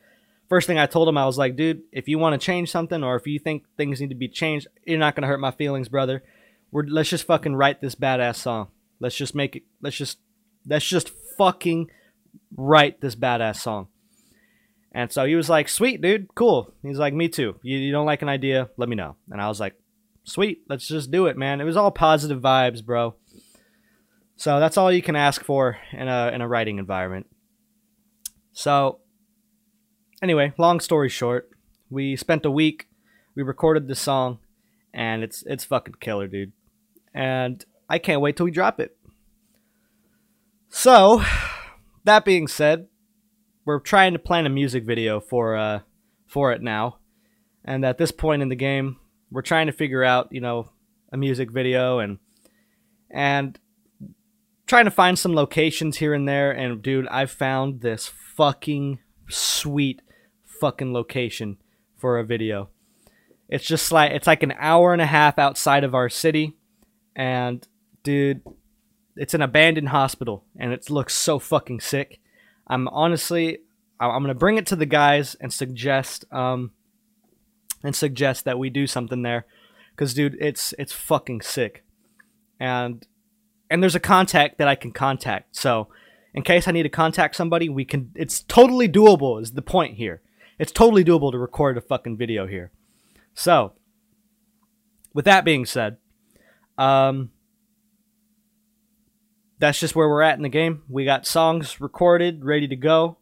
[0.51, 3.03] first thing I told him I was like, dude, if you want to change something
[3.03, 5.89] or if you think things need to be changed, you're not gonna hurt my feelings,
[5.89, 6.23] brother.
[6.75, 8.67] We're let's just fucking write this badass song.
[8.99, 9.63] Let's just make it.
[9.81, 10.19] Let's just
[10.67, 11.89] let's just fucking
[12.57, 13.87] write this badass song.
[14.91, 16.75] And so he was like, sweet, dude, cool.
[16.83, 17.61] He's like, me too.
[17.63, 18.71] You, you don't like an idea?
[18.77, 19.15] Let me know.
[19.31, 19.75] And I was like,
[20.25, 21.61] sweet, let's just do it, man.
[21.61, 23.15] It was all positive vibes, bro.
[24.37, 27.27] So that's all you can ask for in a, in a writing environment.
[28.53, 28.99] So,
[30.23, 31.51] anyway, long story short,
[31.89, 32.89] we spent a week,
[33.37, 34.39] we recorded the song,
[34.93, 36.53] and it's it's fucking killer, dude.
[37.15, 38.97] And I can't wait till we drop it.
[40.69, 41.23] So,
[42.05, 42.89] that being said,
[43.65, 45.81] we're trying to plan a music video for uh
[46.27, 46.99] for it now,
[47.65, 48.97] and at this point in the game,
[49.31, 50.71] we're trying to figure out you know
[51.13, 52.19] a music video and
[53.11, 53.59] and
[54.67, 58.99] trying to find some locations here and there, and dude, I found this fucking
[59.29, 60.03] sweet
[60.43, 61.59] fucking location
[61.97, 62.71] for a video.
[63.49, 66.57] It's just like it's like an hour and a half outside of our city,
[67.17, 67.67] and
[68.03, 68.43] dude,
[69.17, 72.21] it's an abandoned hospital, and it looks so fucking sick.
[72.67, 73.59] I'm honestly,
[74.01, 76.73] I'm gonna bring it to the guys and suggest, um,
[77.83, 79.47] and suggest that we do something there,
[79.97, 81.85] cause dude, it's it's fucking sick,
[82.59, 83.07] and
[83.71, 85.57] and there's a contact that I can contact.
[85.57, 85.89] So,
[86.33, 88.11] in case I need to contact somebody, we can.
[88.15, 89.41] It's totally doable.
[89.41, 90.23] Is the point here?
[90.59, 92.71] It's totally doable to record a fucking video here.
[93.35, 93.73] So,
[95.13, 95.97] with that being said,
[96.79, 97.31] um,
[99.59, 100.83] that's just where we're at in the game.
[100.89, 103.19] We got songs recorded, ready to go.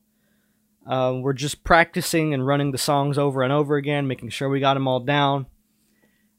[0.87, 4.61] Uh, we're just practicing and running the songs over and over again, making sure we
[4.61, 5.47] got them all down.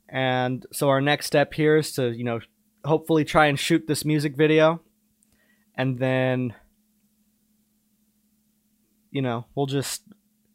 [0.10, 2.42] And so our next step here is to, you know,
[2.84, 4.82] hopefully try and shoot this music video.
[5.76, 6.54] And then,
[9.12, 10.04] you know, we'll just,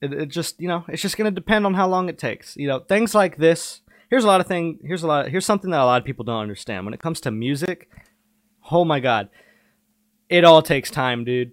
[0.02, 2.56] it, it just, you know, it's just going to depend on how long it takes.
[2.56, 3.80] You know, things like this.
[4.11, 4.78] Here's a lot of thing.
[4.82, 5.28] Here's a lot.
[5.28, 7.90] Here's something that a lot of people don't understand when it comes to music.
[8.70, 9.28] Oh my god,
[10.28, 11.52] it all takes time, dude.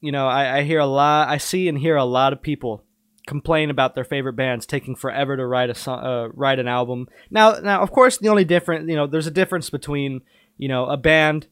[0.00, 1.28] You know, I, I hear a lot.
[1.28, 2.84] I see and hear a lot of people
[3.26, 7.08] complain about their favorite bands taking forever to write a song, uh, write an album.
[7.30, 10.20] Now, now, of course, the only difference, you know, there's a difference between,
[10.56, 11.48] you know, a band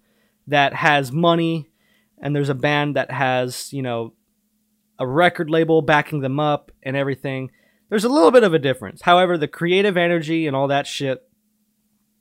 [0.46, 1.70] that has money
[2.18, 4.14] and there's a band that has, you know,
[4.98, 7.50] a record label backing them up and everything.
[7.95, 9.03] There's a little bit of a difference.
[9.03, 11.28] However, the creative energy and all that shit,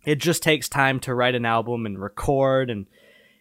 [0.05, 2.85] it just takes time to write an album and record and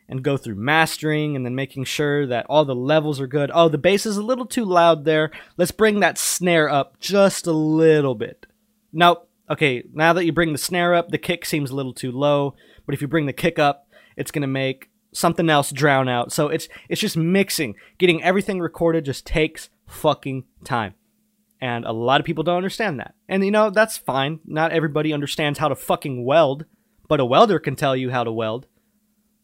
[0.08, 3.50] and go through mastering and then making sure that all the levels are good.
[3.52, 5.30] Oh, the bass is a little too loud there.
[5.58, 8.46] Let's bring that snare up just a little bit.
[8.94, 9.28] Nope.
[9.50, 12.54] Okay, now that you bring the snare up, the kick seems a little too low.
[12.86, 16.32] But if you bring the kick up, it's going to make something else drown out.
[16.32, 17.74] So it's it's just mixing.
[17.98, 20.94] Getting everything recorded just takes fucking time.
[21.62, 23.14] And a lot of people don't understand that.
[23.28, 24.40] And you know, that's fine.
[24.44, 26.64] Not everybody understands how to fucking weld,
[27.08, 28.66] but a welder can tell you how to weld.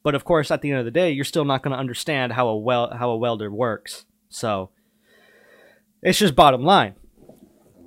[0.02, 2.32] But of course, at the end of the day, you're still not going to understand
[2.32, 4.04] how a wel- how a welder works.
[4.28, 4.70] So
[6.02, 6.96] it's just bottom line.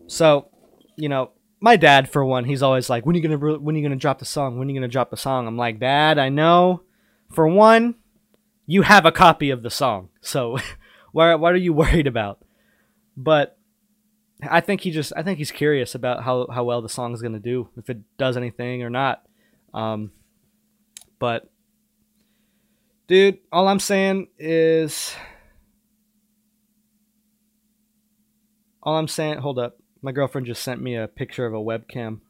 [0.07, 0.47] So,
[0.95, 3.75] you know, my dad for one, he's always like, "When are you gonna re- when
[3.75, 4.57] are you gonna drop the song?
[4.57, 6.83] When are you gonna drop the song?" I'm like, "Dad, I know.
[7.29, 7.95] For one,
[8.65, 10.57] you have a copy of the song, so
[11.11, 12.39] why what are you worried about?"
[13.17, 13.57] But
[14.49, 17.21] I think he just I think he's curious about how how well the song is
[17.21, 19.23] gonna do, if it does anything or not.
[19.73, 20.11] Um,
[21.19, 21.51] but
[23.11, 25.13] Dude, all I'm saying is.
[28.81, 29.39] All I'm saying.
[29.39, 29.75] Hold up.
[30.01, 32.21] My girlfriend just sent me a picture of a webcam.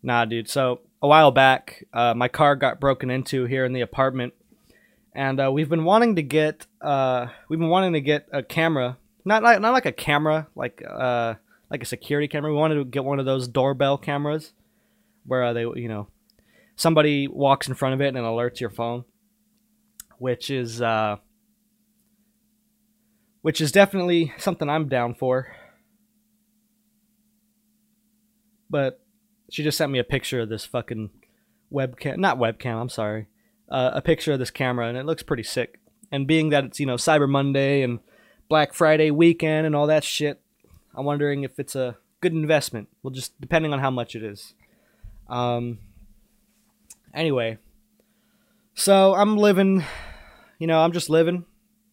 [0.00, 0.48] Nah, dude.
[0.48, 4.34] So, a while back, uh, my car got broken into here in the apartment.
[5.14, 6.66] And uh, we've been wanting to get.
[6.80, 8.96] Uh, we've been wanting to get a camera.
[9.24, 11.34] Not like, not like a camera, like uh,
[11.70, 12.50] like a security camera.
[12.50, 14.52] We wanted to get one of those doorbell cameras
[15.24, 16.08] where uh, they you know
[16.76, 19.04] somebody walks in front of it and alerts your phone,
[20.18, 21.16] which is uh,
[23.42, 25.54] which is definitely something I'm down for.
[28.70, 29.00] But
[29.50, 31.10] she just sent me a picture of this fucking
[31.72, 32.80] webcam, not webcam.
[32.80, 33.26] I'm sorry,
[33.72, 35.80] uh, a picture of this camera, and it looks pretty sick.
[36.12, 37.98] And being that it's you know Cyber Monday and
[38.48, 40.40] Black Friday weekend and all that shit,
[40.94, 42.88] I'm wondering if it's a good investment.
[43.02, 44.52] Well, just depending on how much it is.
[45.26, 45.78] Um,
[47.14, 47.56] anyway,
[48.74, 49.82] so I'm living,
[50.58, 51.46] you know, I'm just living,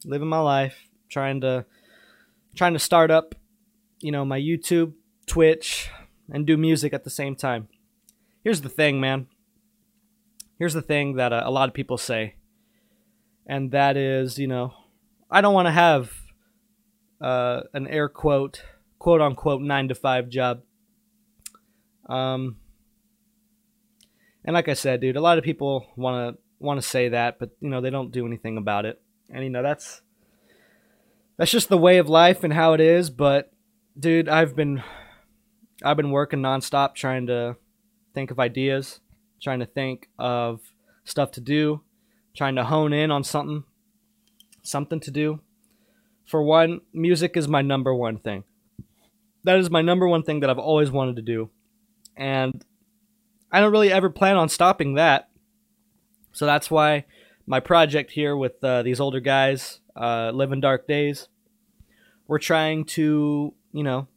[0.04, 1.66] living my life, trying to,
[2.56, 3.36] trying to start up,
[4.02, 4.92] you know, my YouTube,
[5.26, 5.90] Twitch,
[6.30, 7.70] and do music at the same time.
[8.44, 9.28] Here's the thing, man.
[10.60, 12.36] Here's the thing that uh, a lot of people say,
[13.48, 14.74] and that is, you know,
[15.32, 16.12] I don't want to have
[17.22, 18.62] uh, an air quote,
[19.00, 20.62] quote unquote, nine to five job.
[22.10, 22.58] Um,
[24.44, 27.40] and like I said, dude, a lot of people want to want to say that,
[27.40, 29.02] but you know they don't do anything about it.
[29.30, 30.02] And you know that's
[31.38, 33.10] that's just the way of life and how it is.
[33.10, 33.52] But
[33.98, 34.84] dude, I've been
[35.84, 37.56] I've been working nonstop trying to
[38.14, 39.00] think of ideas,
[39.42, 40.62] trying to think of
[41.04, 41.82] stuff to do,
[42.36, 43.64] trying to hone in on something,
[44.62, 45.40] something to do.
[46.26, 48.44] For one, music is my number one thing.
[49.44, 51.50] That is my number one thing that I've always wanted to do.
[52.16, 52.64] And
[53.52, 55.30] I don't really ever plan on stopping that.
[56.34, 57.06] So that's why
[57.48, 61.28] my project here with uh, these older guys, uh, Living Dark Days,
[62.28, 64.08] we're trying to, you know,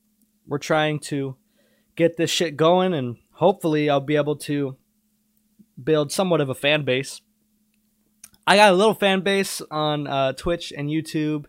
[0.47, 1.37] we're trying to
[1.97, 4.77] get this shit going and hopefully I'll be able to
[5.83, 7.21] build somewhat of a fan base.
[8.47, 11.45] I got a little fan base on uh, Twitch and YouTube,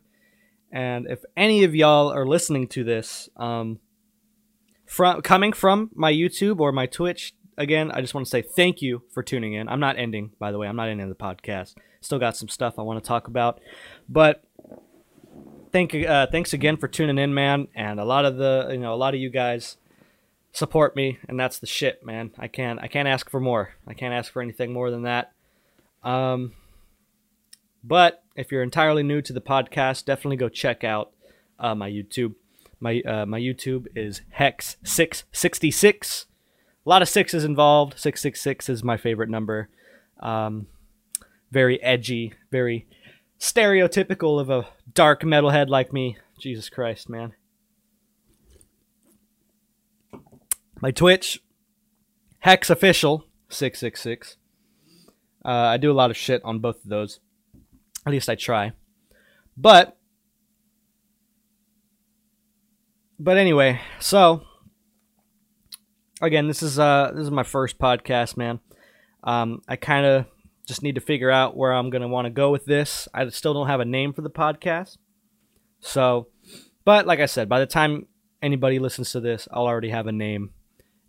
[0.72, 3.80] and if any of y'all are listening to this, um,
[4.86, 8.82] from coming from my YouTube or my Twitch, again, I just want to say thank
[8.82, 9.68] you for tuning in.
[9.68, 10.68] I'm not ending, by the way.
[10.68, 11.76] I'm not ending the podcast.
[12.02, 13.60] Still got some stuff I want to talk about,
[14.08, 14.44] but
[15.72, 17.68] thank uh, thanks again for tuning in, man.
[17.76, 19.78] And a lot of the you know a lot of you guys
[20.54, 22.32] support me, and that's the shit, man.
[22.38, 23.74] I can't I can't ask for more.
[23.86, 25.34] I can't ask for anything more than that.
[26.04, 26.54] Um,
[27.84, 31.12] but if you're entirely new to the podcast, definitely go check out
[31.60, 32.36] uh, my YouTube.
[32.80, 36.28] My uh, my YouTube is Hex six sixty six.
[36.86, 38.00] A lot of sixes involved.
[38.00, 39.70] Six six six is my favorite number.
[40.20, 40.68] Um,
[41.52, 42.88] very edgy, very
[43.40, 46.18] stereotypical of a dark metalhead like me.
[46.38, 47.34] Jesus Christ, man.
[50.84, 51.42] My Twitch,
[52.40, 54.36] Hex Official 666.
[55.46, 57.22] Uh, I do a lot of shit on both of those.
[58.06, 58.74] At least I try.
[59.56, 59.98] But
[63.18, 64.44] but anyway, so
[66.22, 68.60] again, this is uh this is my first podcast, man.
[69.24, 70.26] Um, I kind of
[70.68, 73.08] just need to figure out where I'm gonna want to go with this.
[73.14, 74.98] I still don't have a name for the podcast,
[75.80, 76.28] so.
[76.84, 78.08] But like I said, by the time
[78.42, 80.50] anybody listens to this, I'll already have a name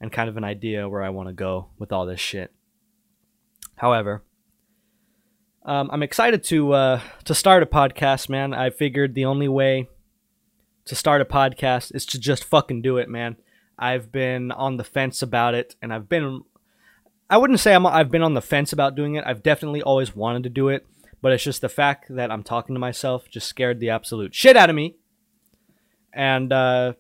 [0.01, 2.53] and kind of an idea where I want to go with all this shit.
[3.77, 4.23] However,
[5.65, 8.53] um, I'm excited to uh, to start a podcast, man.
[8.53, 9.89] I figured the only way
[10.85, 13.37] to start a podcast is to just fucking do it, man.
[13.79, 16.43] I've been on the fence about it, and I've been
[17.31, 19.25] I wouldn't say I'm I've been on the fence about doing it.
[19.27, 20.87] I've definitely always wanted to do it,
[21.23, 24.57] but it's just the fact that I'm talking to myself just scared the absolute shit
[24.57, 24.97] out of me.
[26.13, 26.93] And uh,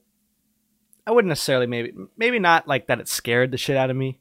[1.07, 4.21] I wouldn't necessarily maybe maybe not like that it scared the shit out of me,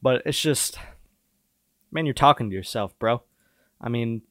[0.00, 0.78] but it's just
[1.90, 3.22] man, you're talking to yourself, bro.
[3.80, 4.22] I mean,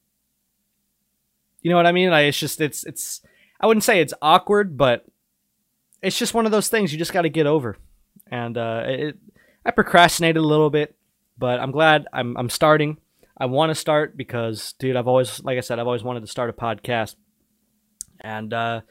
[1.62, 2.10] you know what I mean?
[2.10, 3.22] Like it's just it's it's
[3.60, 5.06] I wouldn't say it's awkward, but
[6.02, 7.78] it's just one of those things you just got to get over.
[8.28, 9.18] And uh, it,
[9.66, 10.96] I procrastinated a little bit
[11.42, 12.98] but I'm glad I'm I'm starting.
[13.36, 16.28] I want to start because, dude, I've always, like I said, I've always wanted to
[16.28, 17.16] start a podcast,
[18.20, 18.82] and uh,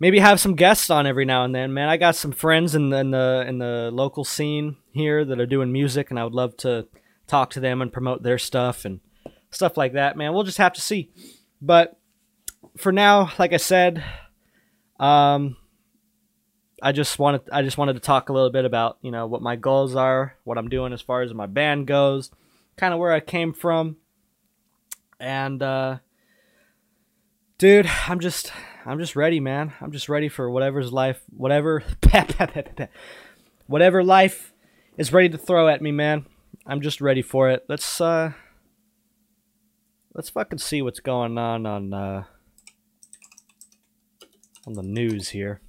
[0.00, 1.72] maybe have some guests on every now and then.
[1.72, 5.38] Man, I got some friends in the, in the in the local scene here that
[5.38, 6.88] are doing music, and I would love to
[7.28, 9.00] talk to them and promote their stuff and
[9.50, 10.16] stuff like that.
[10.16, 11.10] Man, we'll just have to see.
[11.62, 11.98] But
[12.76, 14.02] for now, like I said,
[14.98, 15.56] um,
[16.82, 19.42] I just wanted I just wanted to talk a little bit about you know what
[19.42, 22.30] my goals are, what I'm doing as far as my band goes,
[22.76, 23.96] kind of where I came from,
[25.18, 25.98] and uh,
[27.58, 28.50] dude, I'm just
[28.86, 29.72] I'm just ready, man.
[29.80, 31.82] I'm just ready for whatever's life, whatever
[33.66, 34.52] whatever life
[34.96, 36.26] is ready to throw at me, man.
[36.66, 37.64] I'm just ready for it.
[37.68, 38.32] Let's uh
[40.14, 42.24] let's fucking see what's going on on uh
[44.66, 45.60] on the news here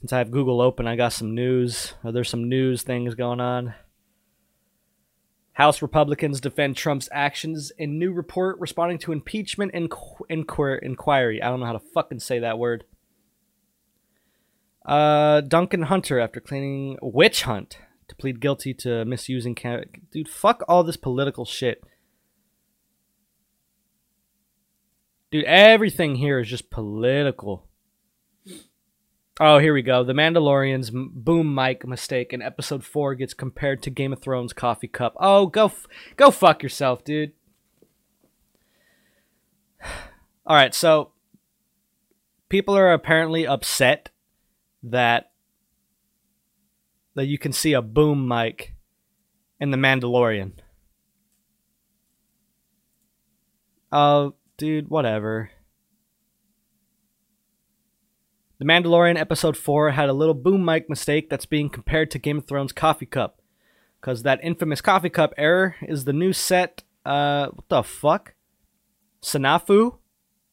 [0.00, 1.92] since I have Google open, I got some news.
[2.02, 3.74] Uh, there's some news things going on.
[5.54, 11.42] House Republicans defend Trump's actions in new report responding to impeachment inqu- inquir- inquiry.
[11.42, 12.84] I don't know how to fucking say that word.
[14.86, 17.78] Uh, Duncan Hunter, after claiming witch hunt
[18.08, 19.54] to plead guilty to misusing.
[19.54, 21.82] Cam- Dude, fuck all this political shit.
[25.30, 27.68] Dude, everything here is just political.
[29.42, 30.04] Oh, here we go.
[30.04, 34.86] The Mandalorian's boom mic mistake in episode 4 gets compared to Game of Thrones coffee
[34.86, 35.16] cup.
[35.18, 35.86] Oh, go f-
[36.16, 37.32] go fuck yourself, dude.
[40.46, 41.12] All right, so
[42.50, 44.10] people are apparently upset
[44.82, 45.30] that
[47.14, 48.74] that you can see a boom mic
[49.58, 50.52] in the Mandalorian.
[53.90, 55.50] Oh, dude, whatever.
[58.60, 62.36] The Mandalorian episode 4 had a little boom mic mistake that's being compared to Game
[62.36, 63.40] of Thrones coffee cup.
[63.98, 68.34] Because that infamous coffee cup error is the new set, uh, what the fuck?
[69.22, 69.96] Snafu?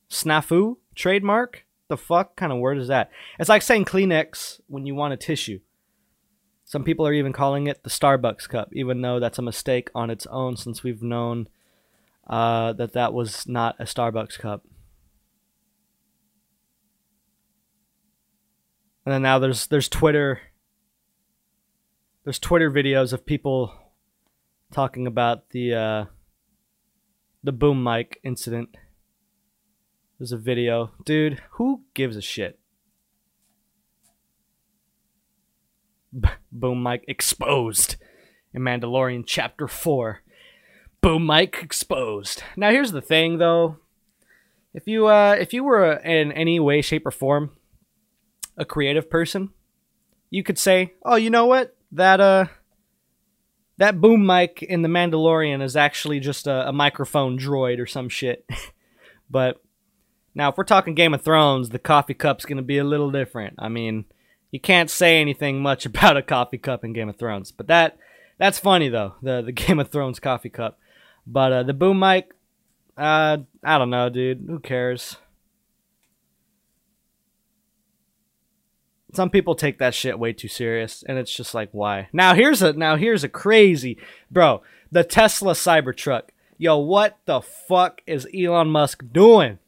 [0.10, 0.78] Snafu?
[0.95, 1.66] Trademark?
[1.89, 3.12] The fuck kind of word is that?
[3.39, 5.60] It's like saying Kleenex when you want a tissue.
[6.64, 10.10] Some people are even calling it the Starbucks cup, even though that's a mistake on
[10.10, 11.49] its own since we've known
[12.26, 14.64] uh, that that was not a Starbucks cup.
[19.08, 20.41] And then now there's there's Twitter
[22.26, 23.74] there's Twitter videos of people
[24.74, 26.05] talking about the uh,
[27.41, 28.76] the boom mic incident.
[30.20, 30.91] There's a video.
[31.05, 32.60] Dude, who gives a shit?
[36.20, 37.95] B- Boom Mike exposed
[38.53, 40.20] in Mandalorian Chapter 4.
[40.99, 42.43] Boom Mike exposed.
[42.58, 43.78] Now here's the thing though.
[44.74, 47.51] If you uh if you were in any way shape or form
[48.58, 49.51] a creative person,
[50.30, 51.76] you could say, "Oh, you know what?
[51.91, 52.45] That uh
[53.78, 58.10] that boom mic in the Mandalorian is actually just a, a microphone droid or some
[58.10, 58.45] shit."
[59.30, 59.62] but
[60.38, 63.10] now, if we're talking Game of Thrones, the coffee cup's going to be a little
[63.10, 63.55] different.
[63.58, 64.05] I mean,
[64.51, 67.97] you can't say anything much about a coffee cup in Game of Thrones, but that
[68.38, 69.16] that's funny though.
[69.22, 70.80] The the Game of Thrones coffee cup,
[71.26, 72.34] but uh, the boom mic,
[72.97, 74.45] uh, I don't know, dude.
[74.47, 75.18] Who cares?
[79.14, 82.10] Some people take that shit way too serious, and it's just like, why?
[82.12, 83.97] Now here's a now here's a crazy,
[84.30, 84.62] bro.
[84.91, 86.30] The Tesla Cybertruck.
[86.58, 89.60] Yo, what the fuck is Elon Musk doing?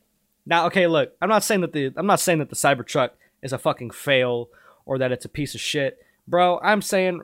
[0.45, 3.11] Now, okay, look, I'm not saying that the I'm not saying that the Cybertruck
[3.41, 4.49] is a fucking fail
[4.85, 5.99] or that it's a piece of shit.
[6.27, 7.21] Bro, I'm saying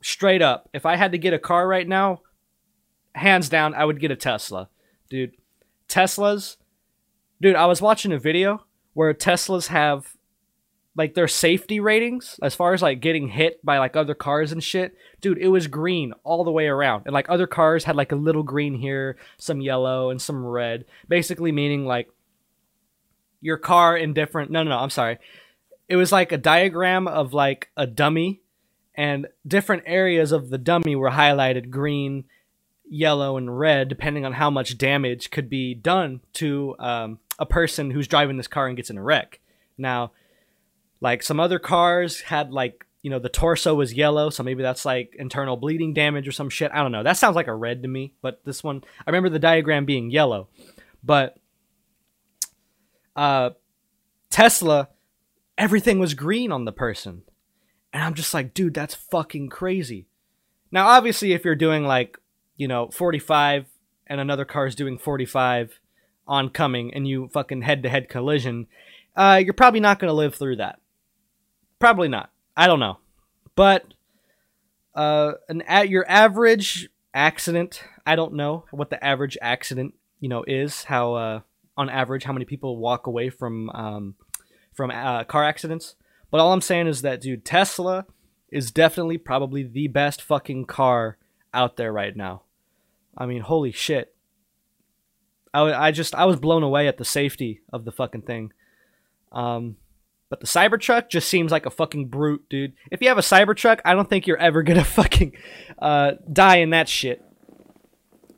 [0.00, 2.22] straight up, if I had to get a car right now,
[3.14, 4.68] hands down, I would get a Tesla.
[5.10, 5.32] Dude,
[5.88, 6.56] Teslas,
[7.40, 8.64] dude, I was watching a video
[8.94, 10.16] where Teslas have
[10.98, 14.62] like their safety ratings as far as like getting hit by like other cars and
[14.62, 14.96] shit.
[15.20, 17.04] Dude, it was green all the way around.
[17.06, 20.86] And like other cars had like a little green here, some yellow, and some red.
[21.08, 22.10] Basically meaning like
[23.40, 25.18] your car in different no no no, I'm sorry.
[25.88, 28.42] It was like a diagram of like a dummy
[28.96, 32.24] and different areas of the dummy were highlighted green,
[32.90, 37.92] yellow, and red, depending on how much damage could be done to um, a person
[37.92, 39.38] who's driving this car and gets in a wreck.
[39.78, 40.10] Now,
[41.00, 44.84] like some other cars had like you know the torso was yellow, so maybe that's
[44.84, 46.72] like internal bleeding damage or some shit.
[46.72, 47.02] I don't know.
[47.02, 50.10] That sounds like a red to me, but this one I remember the diagram being
[50.10, 50.48] yellow,
[51.02, 51.36] but
[53.18, 53.50] uh,
[54.30, 54.88] Tesla,
[55.56, 57.22] everything was green on the person.
[57.92, 60.06] And I'm just like, dude, that's fucking crazy.
[60.70, 62.18] Now, obviously, if you're doing like,
[62.56, 63.66] you know, 45
[64.06, 65.80] and another car is doing 45
[66.28, 68.68] oncoming and you fucking head to head collision,
[69.16, 70.78] uh, you're probably not going to live through that.
[71.78, 72.30] Probably not.
[72.56, 72.98] I don't know.
[73.54, 73.84] But
[74.94, 80.44] uh, an at your average accident, I don't know what the average accident, you know,
[80.46, 80.84] is.
[80.84, 81.40] How uh,
[81.76, 84.14] on average, how many people walk away from um,
[84.72, 85.94] from uh, car accidents?
[86.30, 88.06] But all I'm saying is that, dude, Tesla
[88.50, 91.16] is definitely probably the best fucking car
[91.54, 92.42] out there right now.
[93.16, 94.14] I mean, holy shit.
[95.54, 98.52] I, I just, I was blown away at the safety of the fucking thing.
[99.32, 99.76] Um,
[100.30, 102.74] but the Cybertruck just seems like a fucking brute, dude.
[102.90, 105.34] If you have a Cybertruck, I don't think you're ever gonna fucking
[105.78, 107.24] uh, die in that shit.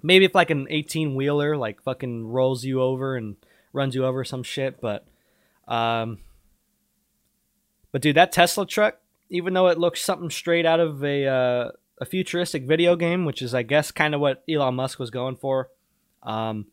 [0.03, 3.37] Maybe if like an 18 wheeler like fucking rolls you over and
[3.73, 5.07] runs you over some shit, but
[5.69, 6.19] um,
[7.93, 11.71] but dude, that Tesla truck, even though it looks something straight out of a uh,
[11.99, 15.37] a futuristic video game, which is I guess kind of what Elon Musk was going
[15.37, 15.69] for,
[16.23, 16.67] um,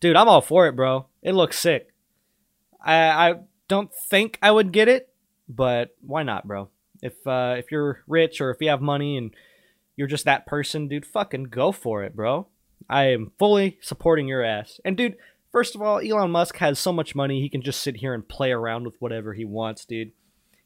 [0.00, 1.06] dude, I'm all for it, bro.
[1.22, 1.92] It looks sick.
[2.80, 3.34] I I
[3.68, 5.10] don't think I would get it,
[5.48, 6.70] but why not, bro?
[7.02, 9.32] If uh, if you're rich or if you have money and
[9.96, 12.48] you're just that person, dude, fucking go for it, bro.
[12.88, 14.80] I am fully supporting your ass.
[14.84, 15.16] And dude,
[15.52, 18.26] first of all, Elon Musk has so much money he can just sit here and
[18.26, 20.12] play around with whatever he wants, dude.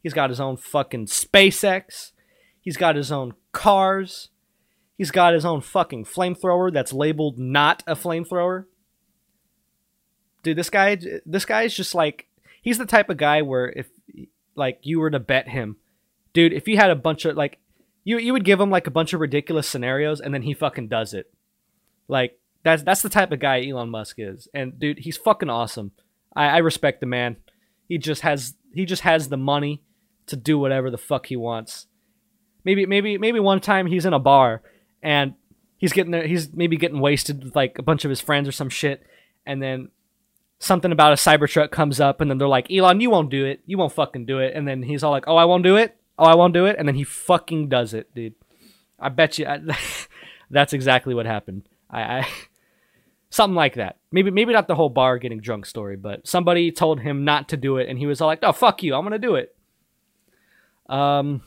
[0.03, 2.13] He's got his own fucking SpaceX.
[2.61, 4.29] He's got his own cars.
[4.97, 8.67] He's got his own fucking flamethrower that's labeled not a flamethrower.
[10.43, 12.29] Dude, this guy this guy is just like
[12.63, 13.91] he's the type of guy where if
[14.55, 15.77] like you were to bet him,
[16.33, 17.59] dude, if you had a bunch of like
[18.05, 20.89] you you would give him like a bunch of ridiculous scenarios and then he fucking
[20.89, 21.31] does it.
[22.09, 24.49] Like that's that's the type of guy Elon Musk is.
[24.55, 25.93] And dude, he's fucking awesome.
[26.35, 27.37] I, I respect the man.
[27.89, 29.83] He just has he just has the money
[30.27, 31.87] to do whatever the fuck he wants.
[32.65, 34.63] Maybe maybe maybe one time he's in a bar
[35.03, 35.35] and
[35.77, 38.53] he's getting there he's maybe getting wasted with like a bunch of his friends or
[38.53, 39.05] some shit
[39.45, 39.89] and then
[40.63, 43.61] something about a Cybertruck comes up and then they're like, "Elon, you won't do it.
[43.67, 45.97] You won't fucking do it." And then he's all like, "Oh, I won't do it.
[46.19, 48.35] Oh, I won't do it." And then he fucking does it, dude.
[48.99, 49.61] I bet you I,
[50.51, 51.69] that's exactly what happened.
[51.91, 52.29] I, I
[53.31, 53.99] something like that.
[54.13, 57.57] Maybe maybe not the whole bar getting drunk story, but somebody told him not to
[57.57, 58.95] do it and he was all like, "Oh, fuck you.
[58.95, 59.55] I'm to do it."
[60.89, 61.43] Um.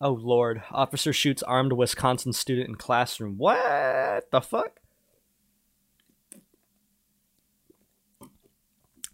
[0.00, 0.62] Oh lord!
[0.70, 3.36] Officer shoots armed Wisconsin student in classroom.
[3.36, 4.80] What the fuck?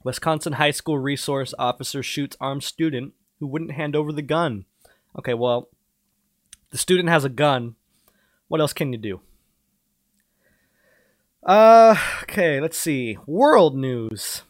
[0.05, 4.67] Wisconsin high school resource officer shoots armed student who wouldn't hand over the gun.
[5.19, 5.69] Okay, well,
[6.71, 7.75] the student has a gun.
[8.49, 9.21] What else can you do?
[11.43, 13.19] Uh, okay, let's see.
[13.27, 14.43] World news.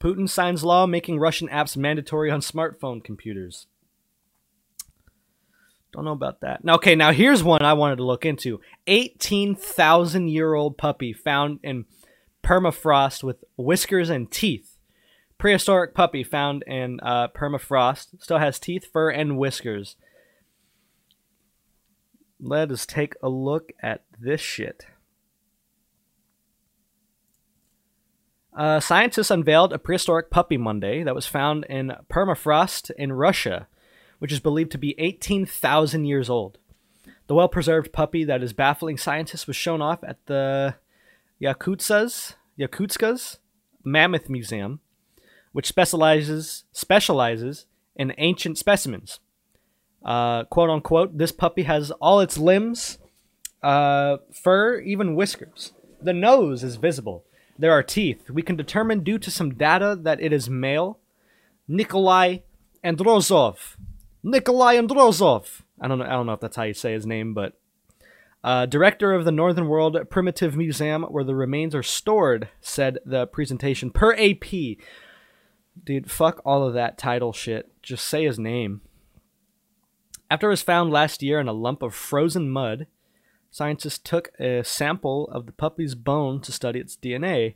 [0.00, 3.66] Putin signs law making Russian apps mandatory on smartphone computers.
[5.92, 6.60] Don't know about that.
[6.68, 8.60] Okay, now here's one I wanted to look into.
[8.86, 11.84] 18,000 year old puppy found in
[12.42, 14.73] permafrost with whiskers and teeth.
[15.44, 18.18] Prehistoric puppy found in uh, permafrost.
[18.22, 19.96] Still has teeth, fur, and whiskers.
[22.40, 24.86] Let us take a look at this shit.
[28.56, 33.68] Uh, scientists unveiled a prehistoric puppy Monday that was found in permafrost in Russia,
[34.20, 36.56] which is believed to be 18,000 years old.
[37.26, 40.76] The well preserved puppy that is baffling scientists was shown off at the
[41.38, 43.40] Yakutska's, Yakutska's
[43.84, 44.80] Mammoth Museum,
[45.54, 47.64] which specializes, specializes
[47.96, 49.20] in ancient specimens.
[50.04, 52.98] Uh, quote unquote, this puppy has all its limbs,
[53.62, 55.72] uh, fur, even whiskers.
[56.02, 57.24] The nose is visible
[57.58, 58.30] there are teeth.
[58.30, 60.98] We can determine due to some data that it is male.
[61.68, 62.38] Nikolai
[62.84, 63.76] Androsov.
[64.22, 65.62] Nikolai Androsov.
[65.80, 66.04] I don't know.
[66.04, 67.54] I don't know if that's how you say his name, but
[68.42, 73.26] uh, director of the Northern World Primitive Museum, where the remains are stored, said the
[73.26, 74.78] presentation per AP.
[75.82, 77.70] Dude, fuck all of that title shit.
[77.82, 78.80] Just say his name.
[80.30, 82.86] After it was found last year in a lump of frozen mud,
[83.54, 87.54] Scientists took a sample of the puppy's bone to study its DNA.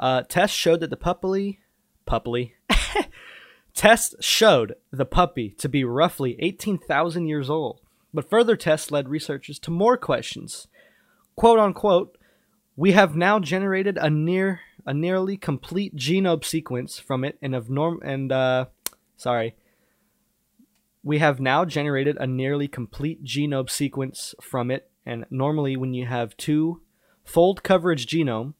[0.00, 1.60] Uh, tests showed that the puppy,
[2.06, 2.54] puppy,
[3.74, 7.82] tests showed the puppy to be roughly 18,000 years old.
[8.14, 10.66] But further tests led researchers to more questions.
[11.36, 12.16] "Quote unquote,"
[12.74, 17.70] we have now generated a near a nearly complete genome sequence from it and of
[17.70, 18.66] norm and uh,
[19.16, 19.56] sorry.
[21.02, 26.06] We have now generated a nearly complete genome sequence from it and normally, when you
[26.06, 26.80] have two
[27.24, 28.54] fold coverage genome,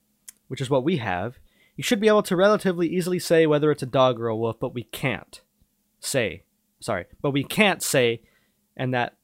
[0.49, 1.39] which is what we have,
[1.77, 4.61] you should be able to relatively easily say whether it's a dog or a wolf,
[4.61, 5.41] but we can't
[6.01, 6.45] say.
[6.81, 8.20] Sorry, but we can't say,
[8.77, 9.16] and that,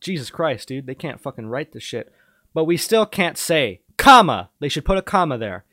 [0.00, 2.12] Jesus Christ, dude, they can't fucking write this shit.
[2.54, 4.50] But we still can't say, comma.
[4.60, 5.64] They should put a comma there.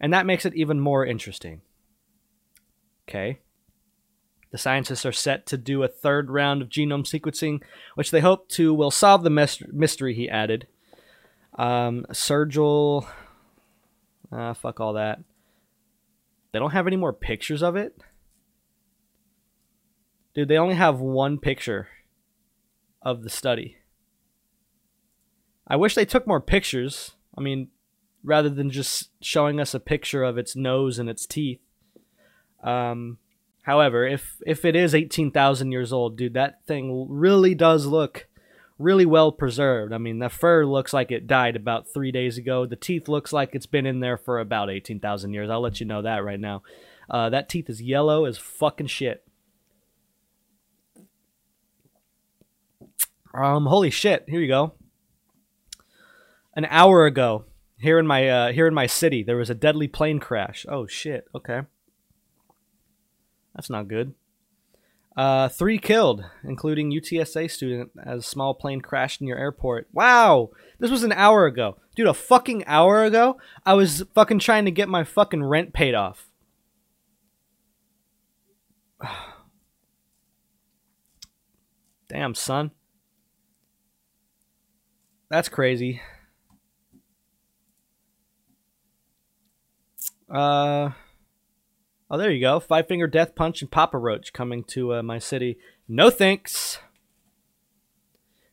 [0.00, 1.62] And that makes it even more interesting.
[3.08, 3.40] Okay.
[4.50, 7.62] The scientists are set to do a third round of genome sequencing,
[7.94, 10.14] which they hope to will solve the mystery.
[10.14, 10.66] He added.
[11.58, 13.06] Um, Sergil,
[14.30, 15.20] ah, fuck all that.
[16.52, 17.96] They don't have any more pictures of it.
[20.34, 21.88] Dude, they only have one picture
[23.02, 23.78] of the study.
[25.66, 27.12] I wish they took more pictures.
[27.36, 27.68] I mean,
[28.24, 31.60] rather than just showing us a picture of its nose and its teeth.
[32.62, 33.18] Um,
[33.64, 38.28] However, if if it is 18,000 years old, dude, that thing really does look
[38.78, 39.90] really well preserved.
[39.94, 42.66] I mean, the fur looks like it died about 3 days ago.
[42.66, 45.48] The teeth looks like it's been in there for about 18,000 years.
[45.48, 46.62] I'll let you know that right now.
[47.08, 49.24] Uh, that teeth is yellow as fucking shit.
[53.32, 54.26] Um, holy shit!
[54.28, 54.74] Here you go.
[56.54, 57.46] An hour ago,
[57.84, 60.64] here in my uh, here in my city, there was a deadly plane crash.
[60.68, 61.26] Oh shit!
[61.34, 61.60] Okay.
[63.54, 64.14] That's not good.
[65.16, 69.86] Uh, three killed, including UTSA student as small plane crashed near airport.
[69.92, 72.08] Wow, this was an hour ago, dude.
[72.08, 76.28] A fucking hour ago, I was fucking trying to get my fucking rent paid off.
[82.08, 82.72] Damn, son.
[85.28, 86.00] That's crazy.
[90.30, 90.90] Uh.
[92.10, 92.60] Oh, there you go.
[92.60, 95.58] Five Finger Death Punch and Papa Roach coming to uh, my city.
[95.88, 96.78] No thanks.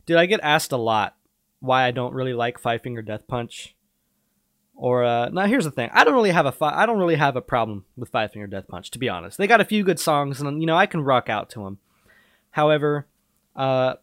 [0.06, 1.16] Dude, I get asked a lot
[1.60, 3.76] why I don't really like Five Finger Death Punch.
[4.74, 5.92] Or uh, now here's the thing.
[5.94, 8.48] I don't really have a fi- I don't really have a problem with Five Finger
[8.48, 9.38] Death Punch to be honest.
[9.38, 11.78] They got a few good songs and you know I can rock out to them.
[12.52, 13.06] However,
[13.56, 13.96] uh,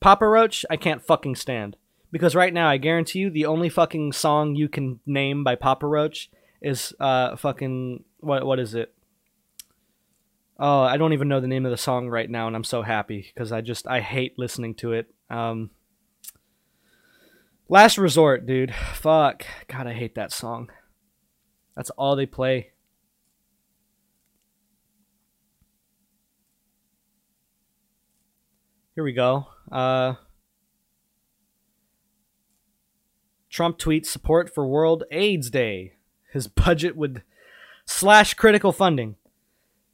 [0.00, 1.76] Papa Roach I can't fucking stand
[2.12, 5.86] because right now I guarantee you the only fucking song you can name by Papa
[5.86, 6.30] Roach
[6.60, 8.94] is uh fucking what what is it?
[10.58, 12.82] Oh, I don't even know the name of the song right now, and I'm so
[12.82, 15.06] happy because I just I hate listening to it.
[15.30, 15.70] Um,
[17.68, 18.74] Last Resort, dude.
[18.74, 19.44] Fuck.
[19.68, 20.70] God, I hate that song.
[21.76, 22.72] That's all they play.
[28.94, 29.46] Here we go.
[29.70, 30.14] Uh,
[33.48, 35.92] Trump tweets support for World AIDS Day.
[36.32, 37.22] His budget would
[37.84, 39.16] slash critical funding.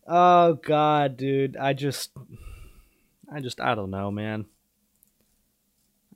[0.06, 2.10] Oh god, dude, I just
[3.32, 4.46] I just I don't know, man.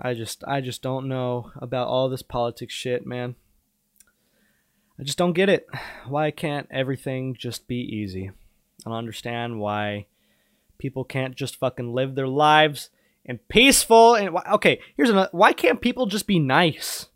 [0.01, 3.35] I just I just don't know about all this politics shit, man.
[4.99, 5.67] I just don't get it.
[6.07, 8.31] Why can't everything just be easy?
[8.85, 10.07] I don't understand why
[10.79, 12.91] people can't just fucking live their lives
[13.25, 17.07] and peaceful and okay, here's another why can't people just be nice?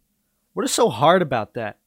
[0.54, 1.78] What is so hard about that?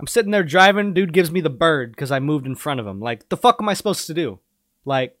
[0.00, 2.86] I'm sitting there driving, dude gives me the bird because I moved in front of
[2.86, 3.00] him.
[3.00, 4.38] Like, the fuck am I supposed to do?
[4.84, 5.20] Like,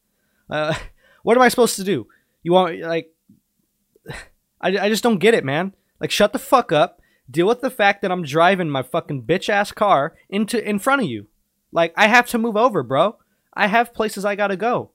[0.50, 0.74] uh,
[1.22, 2.06] what am I supposed to do?
[2.42, 3.12] You want, like,
[4.60, 5.74] I, I just don't get it, man.
[6.00, 7.00] Like, shut the fuck up.
[7.30, 11.02] Deal with the fact that I'm driving my fucking bitch ass car into in front
[11.02, 11.26] of you.
[11.72, 13.18] Like, I have to move over, bro.
[13.52, 14.92] I have places I gotta go.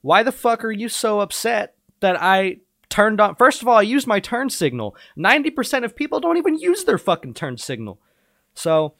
[0.00, 2.58] Why the fuck are you so upset that I
[2.88, 3.36] turned on?
[3.36, 4.96] First of all, I used my turn signal.
[5.16, 8.00] 90% of people don't even use their fucking turn signal.
[8.60, 8.92] So,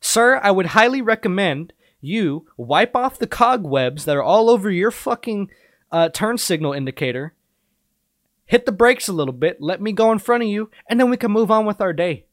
[0.00, 4.92] sir, I would highly recommend you wipe off the cobwebs that are all over your
[4.92, 5.50] fucking
[5.90, 7.34] uh, turn signal indicator,
[8.46, 11.10] hit the brakes a little bit, let me go in front of you, and then
[11.10, 12.26] we can move on with our day.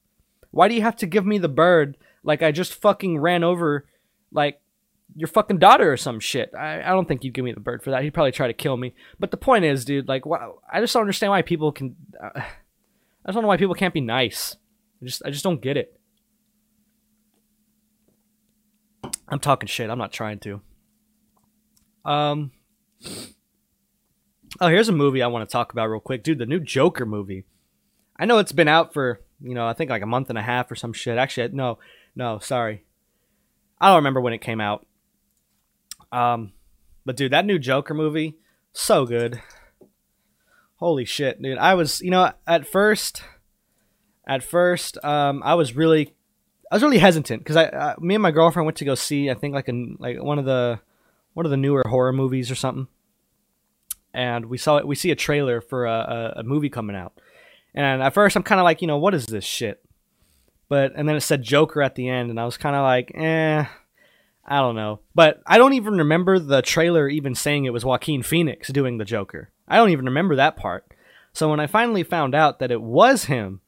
[0.52, 3.88] Why do you have to give me the bird like I just fucking ran over,
[4.32, 4.62] like,
[5.16, 6.54] your fucking daughter or some shit?
[6.54, 8.04] I, I don't think you'd give me the bird for that.
[8.04, 8.94] He'd probably try to kill me.
[9.20, 10.26] But the point is, dude, like,
[10.72, 11.96] I just don't understand why people can.
[12.24, 14.56] Uh, I just don't know why people can't be nice.
[15.02, 16.00] I just, I just don't get it.
[19.36, 19.90] I'm talking shit.
[19.90, 20.62] I'm not trying to.
[22.06, 22.52] Um.
[24.62, 26.38] Oh, here's a movie I want to talk about real quick, dude.
[26.38, 27.44] The new Joker movie.
[28.18, 30.42] I know it's been out for you know I think like a month and a
[30.42, 31.18] half or some shit.
[31.18, 31.80] Actually, no,
[32.16, 32.86] no, sorry.
[33.82, 34.86] I don't remember when it came out.
[36.14, 36.54] Um,
[37.06, 38.38] but dude, that new Joker movie,
[38.72, 39.42] so good.
[40.78, 41.58] Holy shit, dude!
[41.58, 43.22] I was you know at first,
[44.26, 46.16] at first, um, I was really
[46.72, 49.30] I was really hesitant because I, uh, me and my girlfriend went to go see
[49.30, 50.80] I think like a like one of the
[51.34, 52.88] one of the newer horror movies or something,
[54.14, 54.88] and we saw it.
[54.88, 57.14] We see a trailer for a, a, a movie coming out,
[57.74, 59.84] and at first I'm kind of like, you know, what is this shit?
[60.70, 63.12] But and then it said Joker at the end, and I was kind of like,
[63.14, 63.66] eh,
[64.46, 65.02] I don't know.
[65.14, 69.06] But I don't even remember the trailer even saying it was Joaquin Phoenix doing the
[69.06, 69.50] Joker.
[69.68, 70.86] I don't even remember that part.
[71.34, 73.60] So when I finally found out that it was him,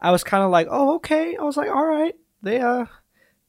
[0.00, 1.36] I was kind of like, oh, okay.
[1.36, 2.86] I was like, all right, they uh,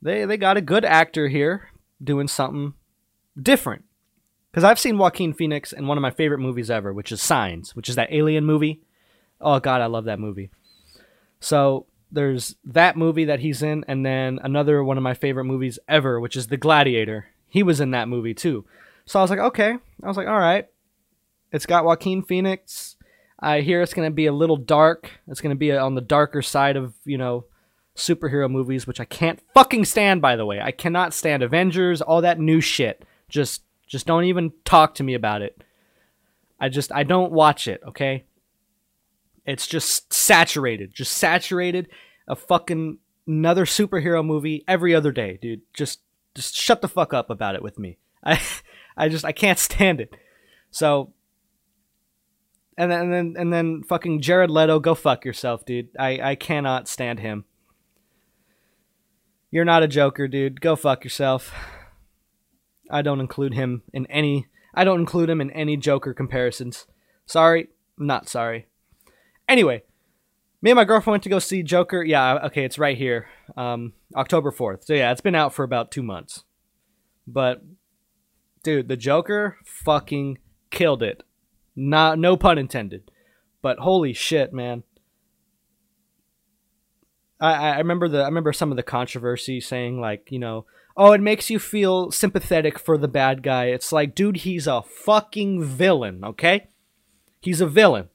[0.02, 1.70] they they got a good actor here
[2.04, 2.74] doing something
[3.40, 3.86] different.
[4.52, 7.76] Because I've seen Joaquin Phoenix in one of my favorite movies ever, which is Signs,
[7.76, 8.82] which is that alien movie.
[9.40, 10.50] Oh God, I love that movie.
[11.40, 15.78] So there's that movie that he's in, and then another one of my favorite movies
[15.88, 17.28] ever, which is The Gladiator.
[17.48, 18.66] He was in that movie too.
[19.06, 19.78] So I was like, okay.
[20.04, 20.68] I was like, all right.
[21.52, 22.96] It's got Joaquin Phoenix.
[23.42, 25.12] I hear it's going to be a little dark.
[25.28, 27.46] It's going to be on the darker side of, you know,
[27.96, 30.60] superhero movies, which I can't fucking stand, by the way.
[30.62, 33.06] I cannot stand Avengers, all that new shit.
[33.30, 35.64] Just, just don't even talk to me about it.
[36.60, 38.26] I just, I don't watch it, okay?
[39.46, 40.94] It's just saturated.
[40.94, 41.88] Just saturated.
[42.28, 45.62] A fucking another superhero movie every other day, dude.
[45.74, 46.02] Just,
[46.36, 47.98] just shut the fuck up about it with me.
[48.24, 48.42] I,
[48.98, 50.14] I just, I can't stand it.
[50.72, 51.14] So
[52.80, 55.90] and then and then and then fucking Jared Leto, go fuck yourself, dude.
[56.00, 57.44] I I cannot stand him.
[59.52, 60.62] You're not a Joker, dude.
[60.62, 61.54] Go fuck yourself.
[62.90, 64.48] I don't include him in any.
[64.74, 66.88] I don't include him in any Joker comparisons.
[67.26, 67.68] Sorry,
[67.98, 68.68] not sorry.
[69.48, 69.84] Anyway,
[70.62, 72.02] me and my girlfriend went to go see Joker.
[72.02, 73.28] Yeah, okay, it's right here.
[73.58, 74.86] Um, October 4th.
[74.86, 76.44] So yeah, it's been out for about two months.
[77.28, 77.62] But,
[78.64, 80.38] dude, the Joker fucking
[80.72, 81.24] killed it.
[81.80, 83.10] Not no pun intended.
[83.62, 84.84] But holy shit, man.
[87.40, 90.66] I, I remember the I remember some of the controversy saying like, you know,
[90.98, 93.66] oh, it makes you feel sympathetic for the bad guy.
[93.68, 96.68] It's like, dude, he's a fucking villain, okay?
[97.40, 98.10] He's a villain.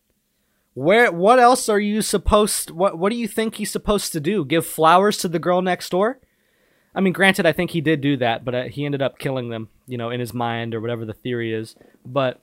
[0.74, 4.44] Where what else are you supposed what what do you think he's supposed to do?
[4.44, 6.20] Give flowers to the girl next door?
[6.94, 9.48] I mean, granted, I think he did do that, but uh, he ended up killing
[9.48, 11.74] them, you know, in his mind or whatever the theory is.
[12.04, 12.40] But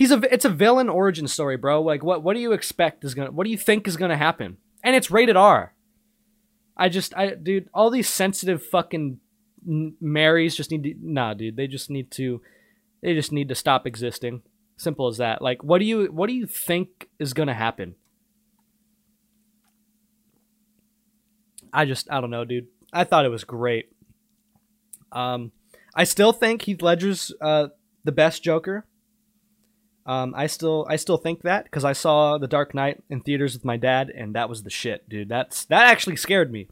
[0.00, 1.82] he's a it's a villain origin story, bro.
[1.82, 4.56] Like what what do you expect is gonna what do you think is gonna happen?
[4.82, 5.74] And it's rated R.
[6.74, 9.20] I just I dude, all these sensitive fucking
[9.62, 11.56] Marys just need to nah, dude.
[11.56, 12.40] They just need to
[13.02, 14.40] they just need to stop existing.
[14.78, 15.42] Simple as that.
[15.42, 17.94] Like what do you what do you think is gonna happen?
[21.74, 22.68] I just I don't know, dude.
[22.90, 23.92] I thought it was great.
[25.12, 25.52] Um,
[25.94, 27.68] I still think Heath Ledger's uh,
[28.02, 28.86] the best Joker.
[30.10, 33.54] Um, I still I still think that because I saw The Dark Knight in theaters
[33.54, 35.28] with my dad, and that was the shit, dude.
[35.28, 36.66] That's that actually scared me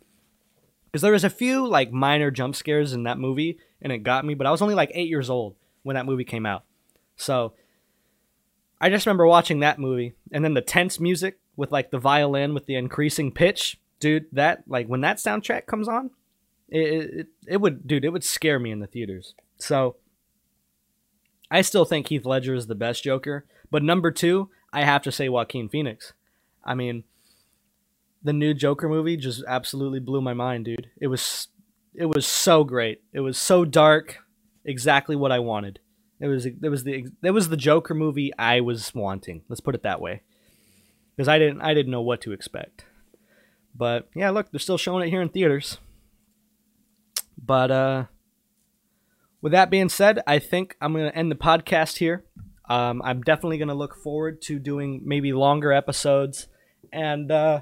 [0.87, 4.25] because there was a few like minor jump scares in that movie, and it got
[4.25, 4.35] me.
[4.35, 6.65] But I was only like eight years old when that movie came out,
[7.15, 7.53] so
[8.81, 12.55] I just remember watching that movie, and then the tense music with like the violin
[12.55, 14.27] with the increasing pitch, dude.
[14.33, 16.11] That like when that soundtrack comes on,
[16.69, 19.35] it it, it would dude, it would scare me in the theaters.
[19.59, 19.95] So
[21.51, 25.13] I still think Heath Ledger is the best Joker, but number two, I have to
[25.13, 26.13] say Joaquin Phoenix.
[26.65, 27.05] I mean,
[28.23, 30.89] the new Joker movie just absolutely blew my mind, dude.
[31.01, 31.49] It was
[31.95, 33.03] it was so great.
[33.13, 34.19] It was so dark,
[34.65, 35.81] exactly what I wanted.
[36.21, 39.43] It was it was the it was the Joker movie I was wanting.
[39.49, 40.23] Let's put it that way.
[41.17, 42.85] Because I didn't I didn't know what to expect.
[43.75, 45.79] But yeah, look, they're still showing it here in theaters.
[47.41, 48.05] But uh
[49.41, 52.25] with that being said, I think I'm going to end the podcast here.
[52.69, 56.49] Um, I'm definitely going to look forward to doing maybe longer episodes
[56.93, 57.61] and uh,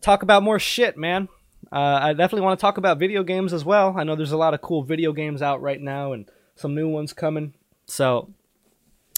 [0.00, 1.28] talk about more shit, man.
[1.70, 3.94] Uh, I definitely want to talk about video games as well.
[3.96, 6.88] I know there's a lot of cool video games out right now and some new
[6.88, 7.54] ones coming.
[7.86, 8.30] So,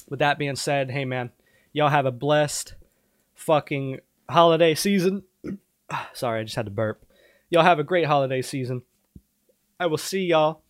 [0.08, 1.30] with that being said, hey, man,
[1.72, 2.74] y'all have a blessed
[3.34, 5.22] fucking holiday season.
[6.12, 7.04] Sorry, I just had to burp.
[7.48, 8.82] Y'all have a great holiday season.
[9.78, 10.61] I will see y'all.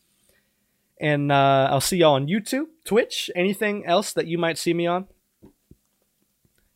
[1.02, 4.86] And uh, I'll see y'all on YouTube, Twitch, anything else that you might see me
[4.86, 5.08] on.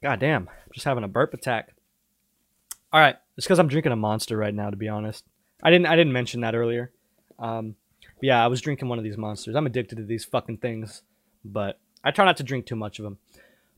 [0.02, 1.74] God damn, I'm just having a burp attack.
[2.92, 4.68] All right, it's because I'm drinking a monster right now.
[4.68, 5.24] To be honest,
[5.62, 6.90] I didn't I didn't mention that earlier.
[7.38, 7.76] Um,
[8.20, 9.54] yeah, I was drinking one of these monsters.
[9.54, 11.02] I'm addicted to these fucking things,
[11.44, 13.18] but I try not to drink too much of them.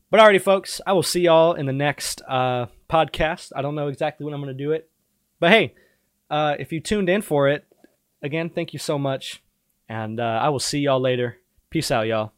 [0.09, 3.51] But alrighty, folks, I will see y'all in the next uh, podcast.
[3.55, 4.89] I don't know exactly when I'm going to do it,
[5.39, 5.75] but hey,
[6.31, 7.67] uh, if you tuned in for it,
[8.23, 9.43] again, thank you so much,
[9.89, 11.37] and uh, I will see y'all later.
[11.69, 12.31] Peace out, y'all.